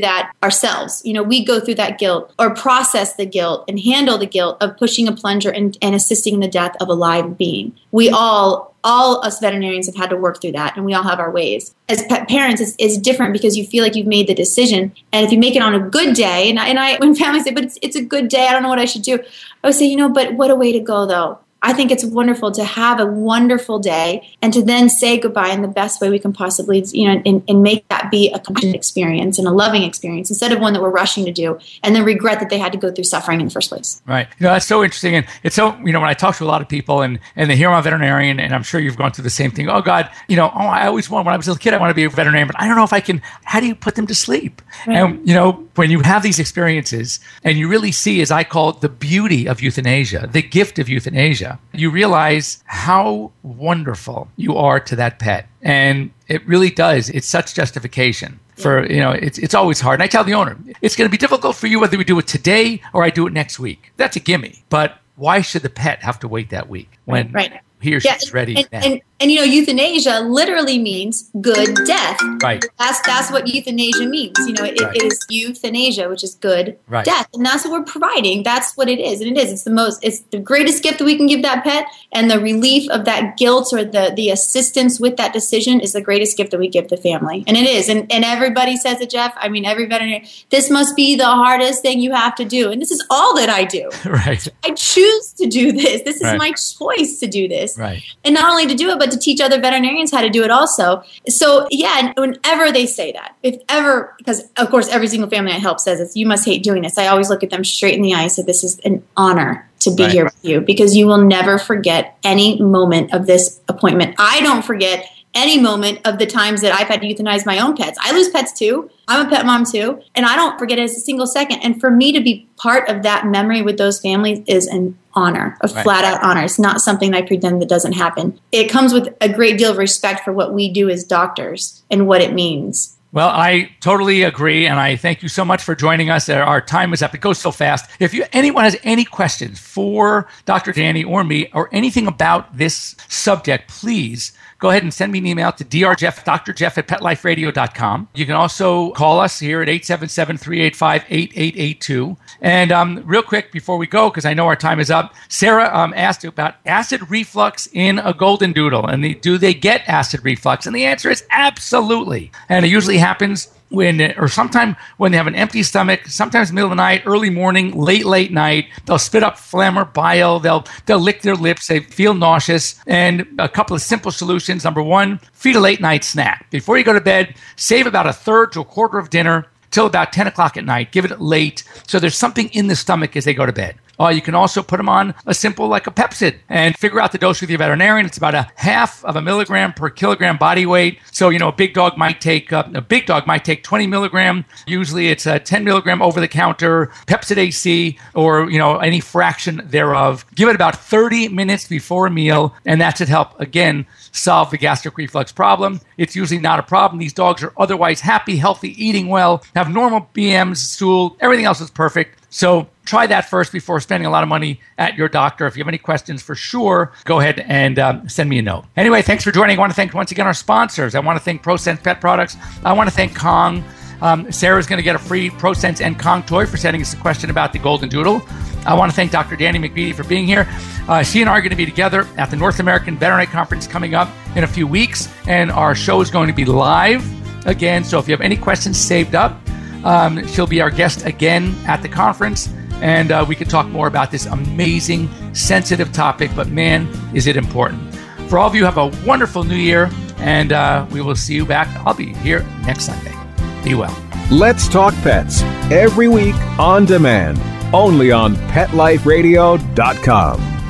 that 0.00 0.32
ourselves. 0.42 1.02
You 1.04 1.12
know 1.12 1.22
we 1.22 1.44
go 1.44 1.60
through 1.60 1.76
that 1.76 1.98
guilt 1.98 2.32
or 2.38 2.54
process 2.54 3.14
the 3.14 3.26
guilt 3.26 3.64
and 3.68 3.80
handle 3.80 4.18
the 4.18 4.26
guilt 4.26 4.58
of 4.60 4.76
pushing 4.76 5.08
a 5.08 5.12
plunger 5.12 5.50
and, 5.50 5.76
and 5.82 5.94
assisting 5.94 6.34
in 6.34 6.40
the 6.40 6.48
death 6.48 6.76
of 6.80 6.88
a 6.88 6.94
live 6.94 7.36
being. 7.36 7.76
We 7.90 8.10
all 8.10 8.71
all 8.84 9.24
us 9.24 9.38
veterinarians 9.40 9.86
have 9.86 9.94
had 9.94 10.10
to 10.10 10.16
work 10.16 10.40
through 10.40 10.52
that 10.52 10.76
and 10.76 10.84
we 10.84 10.94
all 10.94 11.02
have 11.02 11.20
our 11.20 11.30
ways. 11.30 11.74
As 11.88 12.04
pet 12.06 12.28
parents 12.28 12.60
it's, 12.60 12.74
it's, 12.78 12.98
different 12.98 13.32
because 13.32 13.56
you 13.56 13.66
feel 13.66 13.82
like 13.82 13.96
you've 13.96 14.06
made 14.06 14.26
the 14.26 14.34
decision 14.34 14.92
and 15.12 15.26
if 15.26 15.32
you 15.32 15.38
make 15.38 15.56
it 15.56 15.62
on 15.62 15.74
a 15.74 15.80
good 15.80 16.14
day 16.14 16.48
and 16.48 16.58
I, 16.58 16.68
and 16.68 16.78
I 16.78 16.96
when 16.98 17.14
families 17.14 17.44
say 17.44 17.52
but 17.52 17.64
it's, 17.64 17.78
it's 17.82 17.96
a 17.96 18.02
good 18.02 18.28
day 18.28 18.46
i 18.46 18.52
don't 18.52 18.62
know 18.62 18.68
what 18.68 18.78
i 18.78 18.84
should 18.84 19.02
do 19.02 19.18
i 19.64 19.66
would 19.66 19.74
say 19.74 19.86
you 19.86 19.96
know 19.96 20.08
but 20.08 20.34
what 20.34 20.50
a 20.50 20.54
way 20.54 20.72
to 20.72 20.78
go 20.78 21.04
though 21.04 21.38
I 21.64 21.72
think 21.72 21.90
it's 21.92 22.04
wonderful 22.04 22.50
to 22.52 22.64
have 22.64 22.98
a 22.98 23.06
wonderful 23.06 23.78
day 23.78 24.28
and 24.42 24.52
to 24.52 24.62
then 24.62 24.88
say 24.88 25.16
goodbye 25.18 25.50
in 25.50 25.62
the 25.62 25.68
best 25.68 26.00
way 26.00 26.10
we 26.10 26.18
can 26.18 26.32
possibly, 26.32 26.84
you 26.92 27.06
know, 27.06 27.22
and, 27.24 27.42
and 27.48 27.62
make 27.62 27.86
that 27.88 28.10
be 28.10 28.30
a 28.32 28.40
compassionate 28.40 28.74
experience 28.74 29.38
and 29.38 29.46
a 29.46 29.52
loving 29.52 29.84
experience 29.84 30.28
instead 30.28 30.50
of 30.50 30.58
one 30.60 30.72
that 30.72 30.82
we're 30.82 30.90
rushing 30.90 31.24
to 31.24 31.32
do 31.32 31.58
and 31.84 31.94
then 31.94 32.04
regret 32.04 32.40
that 32.40 32.50
they 32.50 32.58
had 32.58 32.72
to 32.72 32.78
go 32.78 32.90
through 32.90 33.04
suffering 33.04 33.40
in 33.40 33.46
the 33.46 33.52
first 33.52 33.68
place. 33.68 34.02
Right. 34.06 34.26
You 34.40 34.44
know, 34.44 34.52
that's 34.52 34.66
so 34.66 34.82
interesting. 34.82 35.14
And 35.14 35.26
it's 35.44 35.54
so, 35.54 35.76
you 35.84 35.92
know, 35.92 36.00
when 36.00 36.08
I 36.08 36.14
talk 36.14 36.36
to 36.36 36.44
a 36.44 36.46
lot 36.46 36.62
of 36.62 36.68
people 36.68 37.02
and, 37.02 37.20
and 37.36 37.48
they 37.48 37.56
hear 37.56 37.70
I'm 37.70 37.78
a 37.78 37.82
veterinarian 37.82 38.40
and 38.40 38.52
I'm 38.54 38.64
sure 38.64 38.80
you've 38.80 38.96
gone 38.96 39.12
through 39.12 39.24
the 39.24 39.30
same 39.30 39.52
thing. 39.52 39.68
Oh 39.68 39.82
God, 39.82 40.10
you 40.28 40.36
know, 40.36 40.50
oh, 40.52 40.66
I 40.66 40.86
always 40.86 41.08
wanted, 41.08 41.26
when 41.26 41.34
I 41.34 41.36
was 41.36 41.46
a 41.46 41.56
kid, 41.56 41.74
I 41.74 41.78
want 41.78 41.90
to 41.90 41.94
be 41.94 42.04
a 42.04 42.10
veterinarian, 42.10 42.48
but 42.48 42.60
I 42.60 42.66
don't 42.66 42.76
know 42.76 42.84
if 42.84 42.92
I 42.92 43.00
can, 43.00 43.22
how 43.44 43.60
do 43.60 43.66
you 43.66 43.76
put 43.76 43.94
them 43.94 44.08
to 44.08 44.14
sleep? 44.14 44.60
Right. 44.86 44.96
And, 44.96 45.28
you 45.28 45.34
know, 45.34 45.68
when 45.76 45.90
you 45.90 46.00
have 46.00 46.24
these 46.24 46.38
experiences 46.38 47.20
and 47.44 47.56
you 47.56 47.68
really 47.68 47.92
see, 47.92 48.20
as 48.20 48.30
I 48.32 48.42
call 48.42 48.70
it, 48.70 48.80
the 48.80 48.88
beauty 48.88 49.46
of 49.46 49.62
euthanasia, 49.62 50.28
the 50.32 50.42
gift 50.42 50.78
of 50.78 50.88
euthanasia, 50.88 51.51
you 51.72 51.90
realize 51.90 52.62
how 52.66 53.32
wonderful 53.42 54.28
you 54.36 54.56
are 54.56 54.80
to 54.80 54.96
that 54.96 55.18
pet. 55.18 55.48
And 55.62 56.10
it 56.28 56.46
really 56.46 56.70
does. 56.70 57.08
It's 57.10 57.26
such 57.26 57.54
justification 57.54 58.40
for, 58.56 58.86
you 58.90 59.00
know, 59.00 59.10
it's, 59.10 59.38
it's 59.38 59.54
always 59.54 59.80
hard. 59.80 60.00
And 60.00 60.02
I 60.02 60.06
tell 60.06 60.24
the 60.24 60.34
owner, 60.34 60.56
it's 60.80 60.96
going 60.96 61.08
to 61.08 61.10
be 61.10 61.18
difficult 61.18 61.56
for 61.56 61.66
you 61.66 61.80
whether 61.80 61.98
we 61.98 62.04
do 62.04 62.18
it 62.18 62.26
today 62.26 62.82
or 62.92 63.04
I 63.04 63.10
do 63.10 63.26
it 63.26 63.32
next 63.32 63.58
week. 63.58 63.92
That's 63.96 64.16
a 64.16 64.20
gimme. 64.20 64.62
But 64.68 64.98
why 65.16 65.40
should 65.40 65.62
the 65.62 65.70
pet 65.70 66.02
have 66.02 66.18
to 66.20 66.28
wait 66.28 66.50
that 66.50 66.68
week 66.68 66.90
when 67.04 67.32
right. 67.32 67.60
he 67.80 67.94
or 67.94 68.00
she's 68.00 68.26
yeah, 68.26 68.30
ready 68.32 68.56
and, 68.56 68.68
and, 68.72 69.00
and 69.22 69.30
you 69.30 69.38
know, 69.38 69.44
euthanasia 69.44 70.20
literally 70.20 70.78
means 70.78 71.30
good 71.40 71.74
death. 71.86 72.18
Right. 72.42 72.64
That's 72.78 73.00
that's 73.06 73.30
what 73.30 73.46
euthanasia 73.46 74.06
means. 74.06 74.36
You 74.46 74.52
know, 74.54 74.64
it, 74.64 74.80
Right. 74.80 74.96
it 74.96 75.02
is 75.04 75.18
euthanasia, 75.30 76.08
which 76.08 76.24
is 76.24 76.34
good 76.34 76.76
Right. 76.88 77.04
death, 77.04 77.28
and 77.34 77.46
that's 77.46 77.64
what 77.64 77.72
we're 77.72 77.84
providing. 77.84 78.42
That's 78.42 78.76
what 78.76 78.88
it 78.88 78.98
is, 78.98 79.20
and 79.20 79.30
it 79.36 79.40
is. 79.40 79.52
It's 79.52 79.62
the 79.62 79.70
most. 79.70 80.00
It's 80.02 80.20
the 80.30 80.38
greatest 80.38 80.82
gift 80.82 80.98
that 80.98 81.04
we 81.04 81.16
can 81.16 81.26
give 81.26 81.42
that 81.42 81.62
pet, 81.64 81.86
and 82.12 82.30
the 82.30 82.40
relief 82.40 82.90
of 82.90 83.04
that 83.04 83.36
guilt 83.36 83.72
or 83.72 83.84
the 83.84 84.12
the 84.16 84.30
assistance 84.30 84.98
with 85.00 85.16
that 85.16 85.32
decision 85.32 85.80
is 85.80 85.92
the 85.92 86.00
greatest 86.00 86.36
gift 86.36 86.50
that 86.50 86.58
we 86.58 86.68
give 86.68 86.88
the 86.88 86.96
family, 86.96 87.44
and 87.46 87.56
it 87.56 87.66
is. 87.66 87.88
And 87.88 88.10
and 88.12 88.24
everybody 88.24 88.76
says 88.76 89.00
it, 89.00 89.10
Jeff. 89.10 89.32
I 89.36 89.48
mean, 89.48 89.64
every 89.64 89.86
veterinarian. 89.86 90.26
This 90.50 90.68
must 90.70 90.96
be 90.96 91.14
the 91.16 91.26
hardest 91.26 91.82
thing 91.82 92.00
you 92.00 92.12
have 92.12 92.34
to 92.36 92.44
do, 92.44 92.70
and 92.72 92.80
this 92.82 92.90
is 92.90 93.04
all 93.10 93.34
that 93.36 93.48
I 93.48 93.64
do. 93.64 93.88
right. 94.04 94.46
I 94.64 94.70
choose 94.72 95.32
to 95.34 95.46
do 95.46 95.72
this. 95.72 96.02
This 96.02 96.16
is 96.16 96.22
Right. 96.22 96.38
my 96.38 96.52
choice 96.52 97.18
to 97.20 97.26
do 97.26 97.46
this 97.48 97.76
Right. 97.78 98.02
and 98.24 98.34
not 98.34 98.50
only 98.50 98.66
to 98.66 98.74
do 98.74 98.90
it 98.90 98.98
but 98.98 99.10
to 99.12 99.18
teach 99.18 99.40
other 99.40 99.60
veterinarians 99.60 100.10
how 100.10 100.20
to 100.20 100.28
do 100.30 100.42
it 100.42 100.50
also. 100.50 101.02
So 101.28 101.66
yeah 101.70 102.12
whenever 102.16 102.72
they 102.72 102.86
say 102.86 103.12
that 103.12 103.36
if 103.42 103.60
ever 103.68 104.14
because 104.18 104.42
of 104.56 104.68
course 104.70 104.88
every 104.88 105.06
single 105.08 105.28
family 105.30 105.52
i 105.52 105.58
help 105.58 105.78
says 105.80 106.00
it's 106.00 106.16
you 106.16 106.26
must 106.26 106.44
hate 106.44 106.62
doing 106.62 106.82
this. 106.82 106.98
I 106.98 107.06
always 107.06 107.30
look 107.30 107.42
at 107.42 107.50
them 107.50 107.64
straight 107.64 107.94
in 107.94 108.02
the 108.02 108.14
eye 108.14 108.22
and 108.22 108.32
say 108.32 108.42
this 108.42 108.64
is 108.64 108.78
an 108.80 109.02
honor 109.16 109.68
to 109.80 109.94
be 109.94 110.04
Right. 110.04 110.12
here 110.12 110.24
with 110.24 110.38
you 110.42 110.60
because 110.60 110.96
you 110.96 111.06
will 111.06 111.18
never 111.18 111.58
forget 111.58 112.16
any 112.24 112.60
moment 112.60 113.12
of 113.12 113.26
this 113.26 113.60
appointment. 113.68 114.14
I 114.18 114.40
don't 114.40 114.64
forget 114.64 115.08
any 115.34 115.58
moment 115.60 116.00
of 116.04 116.18
the 116.18 116.26
times 116.26 116.60
that 116.60 116.72
I've 116.72 116.88
had 116.88 117.00
to 117.00 117.06
euthanize 117.06 117.46
my 117.46 117.58
own 117.58 117.76
pets. 117.76 117.98
I 118.02 118.12
lose 118.12 118.28
pets 118.28 118.52
too. 118.52 118.90
I'm 119.08 119.26
a 119.26 119.30
pet 119.30 119.46
mom 119.46 119.64
too. 119.64 120.00
And 120.14 120.26
I 120.26 120.36
don't 120.36 120.58
forget 120.58 120.78
it 120.78 120.82
as 120.82 120.96
a 120.96 121.00
single 121.00 121.26
second. 121.26 121.60
And 121.60 121.80
for 121.80 121.90
me 121.90 122.12
to 122.12 122.20
be 122.20 122.46
part 122.56 122.88
of 122.88 123.02
that 123.02 123.26
memory 123.26 123.62
with 123.62 123.78
those 123.78 124.00
families 124.00 124.40
is 124.46 124.66
an 124.66 124.98
honor, 125.14 125.56
a 125.60 125.68
Right. 125.68 125.82
flat 125.82 126.04
out 126.04 126.22
honor. 126.22 126.42
It's 126.44 126.58
not 126.58 126.80
something 126.80 127.14
I 127.14 127.22
pretend 127.22 127.60
that 127.62 127.68
doesn't 127.68 127.92
happen. 127.92 128.38
It 128.50 128.68
comes 128.68 128.92
with 128.92 129.08
a 129.20 129.28
great 129.28 129.58
deal 129.58 129.70
of 129.70 129.78
respect 129.78 130.24
for 130.24 130.32
what 130.32 130.52
we 130.54 130.70
do 130.70 130.88
as 130.90 131.04
doctors 131.04 131.82
and 131.90 132.06
what 132.06 132.20
it 132.20 132.32
means. 132.32 132.96
Well, 133.14 133.28
I 133.28 133.68
totally 133.82 134.22
agree, 134.22 134.66
and 134.66 134.80
I 134.80 134.96
thank 134.96 135.22
you 135.22 135.28
so 135.28 135.44
much 135.44 135.62
for 135.62 135.74
joining 135.74 136.08
us. 136.08 136.30
Our 136.30 136.62
time 136.62 136.94
is 136.94 137.02
up; 137.02 137.14
it 137.14 137.20
goes 137.20 137.36
so 137.38 137.50
fast. 137.50 137.84
If 138.00 138.14
you 138.14 138.24
anyone 138.32 138.64
has 138.64 138.74
any 138.84 139.04
questions 139.04 139.60
for 139.60 140.26
Dr. 140.46 140.72
Dani 140.72 141.06
or 141.06 141.22
me, 141.22 141.50
or 141.52 141.68
anything 141.72 142.06
about 142.06 142.56
this 142.56 142.96
subject, 143.08 143.68
please 143.68 144.32
go 144.62 144.70
ahead 144.70 144.82
and 144.84 144.94
send 144.94 145.10
me 145.10 145.18
an 145.18 145.26
email 145.26 145.50
to 145.50 145.64
drjeff, 145.64 146.22
drjeff 146.24 146.78
at 146.78 146.86
petliferadio.com. 146.86 148.08
You 148.14 148.24
can 148.24 148.36
also 148.36 148.92
call 148.92 149.18
us 149.18 149.40
here 149.40 149.60
at 149.60 149.66
877-385-8882. 149.66 152.16
And 152.40 152.70
um, 152.70 153.02
real 153.04 153.24
quick 153.24 153.50
before 153.50 153.76
we 153.76 153.88
go, 153.88 154.08
because 154.08 154.24
I 154.24 154.34
know 154.34 154.46
our 154.46 154.54
time 154.54 154.78
is 154.78 154.88
up, 154.88 155.16
Sarah 155.28 155.68
um, 155.76 155.92
asked 155.96 156.22
about 156.22 156.54
acid 156.64 157.10
reflux 157.10 157.68
in 157.72 157.98
a 157.98 158.14
golden 158.14 158.52
doodle, 158.52 158.86
and 158.86 159.04
the, 159.04 159.14
do 159.14 159.36
they 159.36 159.52
get 159.52 159.82
acid 159.88 160.24
reflux? 160.24 160.64
And 160.64 160.76
the 160.76 160.84
answer 160.84 161.10
is 161.10 161.24
absolutely. 161.30 162.30
And 162.48 162.64
it 162.64 162.68
usually 162.68 162.98
happens 162.98 163.48
when 163.72 164.00
or 164.18 164.28
sometime 164.28 164.76
when 164.96 165.12
they 165.12 165.18
have 165.18 165.26
an 165.26 165.34
empty 165.34 165.62
stomach, 165.62 166.06
sometimes 166.06 166.52
middle 166.52 166.70
of 166.70 166.76
the 166.76 166.82
night, 166.82 167.02
early 167.06 167.30
morning, 167.30 167.78
late 167.78 168.04
late 168.04 168.32
night, 168.32 168.66
they'll 168.86 168.98
spit 168.98 169.22
up 169.22 169.38
phlegm 169.38 169.78
or 169.78 169.84
bile. 169.84 170.40
They'll 170.40 170.66
they'll 170.86 171.00
lick 171.00 171.22
their 171.22 171.34
lips. 171.34 171.66
They 171.66 171.80
feel 171.80 172.14
nauseous. 172.14 172.80
And 172.86 173.26
a 173.38 173.48
couple 173.48 173.74
of 173.74 173.82
simple 173.82 174.10
solutions. 174.10 174.64
Number 174.64 174.82
one, 174.82 175.20
feed 175.32 175.56
a 175.56 175.60
late 175.60 175.80
night 175.80 176.04
snack 176.04 176.50
before 176.50 176.78
you 176.78 176.84
go 176.84 176.92
to 176.92 177.00
bed. 177.00 177.34
Save 177.56 177.86
about 177.86 178.06
a 178.06 178.12
third 178.12 178.52
to 178.52 178.60
a 178.60 178.64
quarter 178.64 178.98
of 178.98 179.10
dinner 179.10 179.46
till 179.70 179.86
about 179.86 180.12
10 180.12 180.26
o'clock 180.26 180.56
at 180.56 180.64
night. 180.64 180.92
Give 180.92 181.04
it 181.04 181.20
late 181.20 181.64
so 181.86 181.98
there's 181.98 182.16
something 182.16 182.48
in 182.50 182.68
the 182.68 182.76
stomach 182.76 183.16
as 183.16 183.24
they 183.24 183.34
go 183.34 183.46
to 183.46 183.52
bed. 183.52 183.76
Uh, 184.02 184.08
you 184.08 184.20
can 184.20 184.34
also 184.34 184.62
put 184.62 184.78
them 184.78 184.88
on 184.88 185.14
a 185.26 185.34
simple 185.34 185.68
like 185.68 185.86
a 185.86 185.92
Pepcid 185.92 186.38
and 186.48 186.76
figure 186.76 187.00
out 187.00 187.12
the 187.12 187.18
dose 187.18 187.40
with 187.40 187.50
your 187.50 187.58
veterinarian. 187.58 188.04
It's 188.04 188.16
about 188.16 188.34
a 188.34 188.50
half 188.56 189.04
of 189.04 189.14
a 189.14 189.22
milligram 189.22 189.72
per 189.72 189.90
kilogram 189.90 190.38
body 190.38 190.66
weight. 190.66 190.98
So 191.12 191.28
you 191.28 191.38
know 191.38 191.48
a 191.48 191.52
big 191.52 191.72
dog 191.72 191.96
might 191.96 192.20
take 192.20 192.52
uh, 192.52 192.64
a 192.74 192.80
big 192.80 193.06
dog 193.06 193.28
might 193.28 193.44
take 193.44 193.62
20 193.62 193.86
milligram. 193.86 194.44
Usually 194.66 195.08
it's 195.08 195.26
a 195.26 195.38
10 195.38 195.62
milligram 195.62 196.02
over 196.02 196.20
the 196.20 196.26
counter 196.26 196.86
Pepcid 197.06 197.36
AC 197.36 197.96
or 198.14 198.50
you 198.50 198.58
know 198.58 198.78
any 198.78 198.98
fraction 198.98 199.62
thereof. 199.64 200.26
Give 200.34 200.48
it 200.48 200.56
about 200.56 200.74
30 200.76 201.28
minutes 201.28 201.68
before 201.68 202.06
a 202.06 202.10
meal, 202.10 202.54
and 202.66 202.80
that 202.80 202.98
should 202.98 203.08
help 203.08 203.38
again 203.40 203.86
solve 204.10 204.50
the 204.50 204.58
gastric 204.58 204.98
reflux 204.98 205.30
problem. 205.30 205.80
It's 205.96 206.16
usually 206.16 206.40
not 206.40 206.58
a 206.58 206.64
problem. 206.64 206.98
These 206.98 207.12
dogs 207.12 207.42
are 207.44 207.52
otherwise 207.56 208.00
happy, 208.00 208.36
healthy, 208.36 208.70
eating 208.84 209.06
well, 209.06 209.44
have 209.54 209.70
normal 209.70 210.08
BMs, 210.12 210.56
stool, 210.56 211.16
everything 211.20 211.44
else 211.44 211.60
is 211.60 211.70
perfect. 211.70 212.18
So 212.32 212.66
try 212.86 213.06
that 213.06 213.28
first 213.28 213.52
before 213.52 213.78
spending 213.78 214.06
a 214.06 214.10
lot 214.10 214.22
of 214.22 214.28
money 214.28 214.58
at 214.78 214.96
your 214.96 215.08
doctor. 215.08 215.46
If 215.46 215.54
you 215.54 215.60
have 215.60 215.68
any 215.68 215.76
questions 215.76 216.22
for 216.22 216.34
sure, 216.34 216.92
go 217.04 217.20
ahead 217.20 217.40
and 217.40 217.78
um, 217.78 218.08
send 218.08 218.30
me 218.30 218.38
a 218.38 218.42
note. 218.42 218.64
Anyway, 218.74 219.02
thanks 219.02 219.22
for 219.22 219.30
joining. 219.30 219.58
I 219.58 219.60
want 219.60 219.70
to 219.70 219.76
thank 219.76 219.92
once 219.92 220.12
again 220.12 220.26
our 220.26 220.32
sponsors. 220.32 220.94
I 220.94 221.00
want 221.00 221.18
to 221.18 221.24
thank 221.24 221.42
ProSense 221.42 221.82
Pet 221.82 222.00
Products. 222.00 222.38
I 222.64 222.72
want 222.72 222.88
to 222.88 222.96
thank 222.96 223.14
Kong. 223.14 223.62
Um, 224.00 224.32
Sarah's 224.32 224.66
going 224.66 224.78
to 224.78 224.82
get 224.82 224.96
a 224.96 224.98
free 224.98 225.28
ProSense 225.28 225.82
and 225.82 226.00
Kong 226.00 226.22
toy 226.22 226.46
for 226.46 226.56
sending 226.56 226.80
us 226.80 226.94
a 226.94 226.96
question 226.96 227.28
about 227.28 227.52
the 227.52 227.58
Golden 227.58 227.90
Doodle. 227.90 228.22
I 228.64 228.72
want 228.74 228.90
to 228.90 228.96
thank 228.96 229.12
Dr. 229.12 229.36
Dani 229.36 229.56
McVety 229.56 229.94
for 229.94 230.04
being 230.04 230.26
here. 230.26 230.48
Uh, 230.88 231.02
she 231.02 231.20
and 231.20 231.28
I 231.28 231.34
are 231.34 231.40
going 231.42 231.50
to 231.50 231.56
be 231.56 231.66
together 231.66 232.08
at 232.16 232.30
the 232.30 232.36
North 232.36 232.60
American 232.60 232.96
Veterinary 232.96 233.26
Conference 233.26 233.66
coming 233.66 233.94
up 233.94 234.08
in 234.36 234.44
a 234.44 234.48
few 234.48 234.66
weeks, 234.66 235.08
and 235.28 235.52
our 235.52 235.74
show 235.74 236.00
is 236.00 236.10
going 236.10 236.28
to 236.28 236.34
be 236.34 236.46
live 236.46 237.04
again. 237.46 237.84
So 237.84 237.98
if 237.98 238.08
you 238.08 238.12
have 238.12 238.22
any 238.22 238.36
questions 238.36 238.78
saved 238.78 239.14
up, 239.14 239.41
um, 239.84 240.26
she'll 240.26 240.46
be 240.46 240.60
our 240.60 240.70
guest 240.70 241.06
again 241.06 241.54
at 241.66 241.80
the 241.82 241.88
conference, 241.88 242.48
and 242.80 243.10
uh, 243.10 243.24
we 243.28 243.34
can 243.36 243.48
talk 243.48 243.66
more 243.68 243.86
about 243.86 244.10
this 244.10 244.26
amazing, 244.26 245.08
sensitive 245.34 245.92
topic. 245.92 246.30
But 246.34 246.48
man, 246.48 246.88
is 247.14 247.26
it 247.26 247.36
important! 247.36 247.94
For 248.28 248.38
all 248.38 248.48
of 248.48 248.54
you, 248.54 248.64
have 248.64 248.78
a 248.78 248.86
wonderful 249.06 249.44
New 249.44 249.56
Year, 249.56 249.90
and 250.18 250.52
uh, 250.52 250.86
we 250.90 251.02
will 251.02 251.16
see 251.16 251.34
you 251.34 251.44
back. 251.44 251.68
I'll 251.86 251.94
be 251.94 252.14
here 252.14 252.42
next 252.64 252.86
Sunday. 252.86 253.14
Be 253.62 253.74
well. 253.74 253.94
Let's 254.30 254.68
talk 254.68 254.94
pets 255.02 255.42
every 255.70 256.08
week 256.08 256.36
on 256.58 256.86
demand, 256.86 257.38
only 257.74 258.10
on 258.12 258.36
PetLifeRadio.com. 258.36 260.61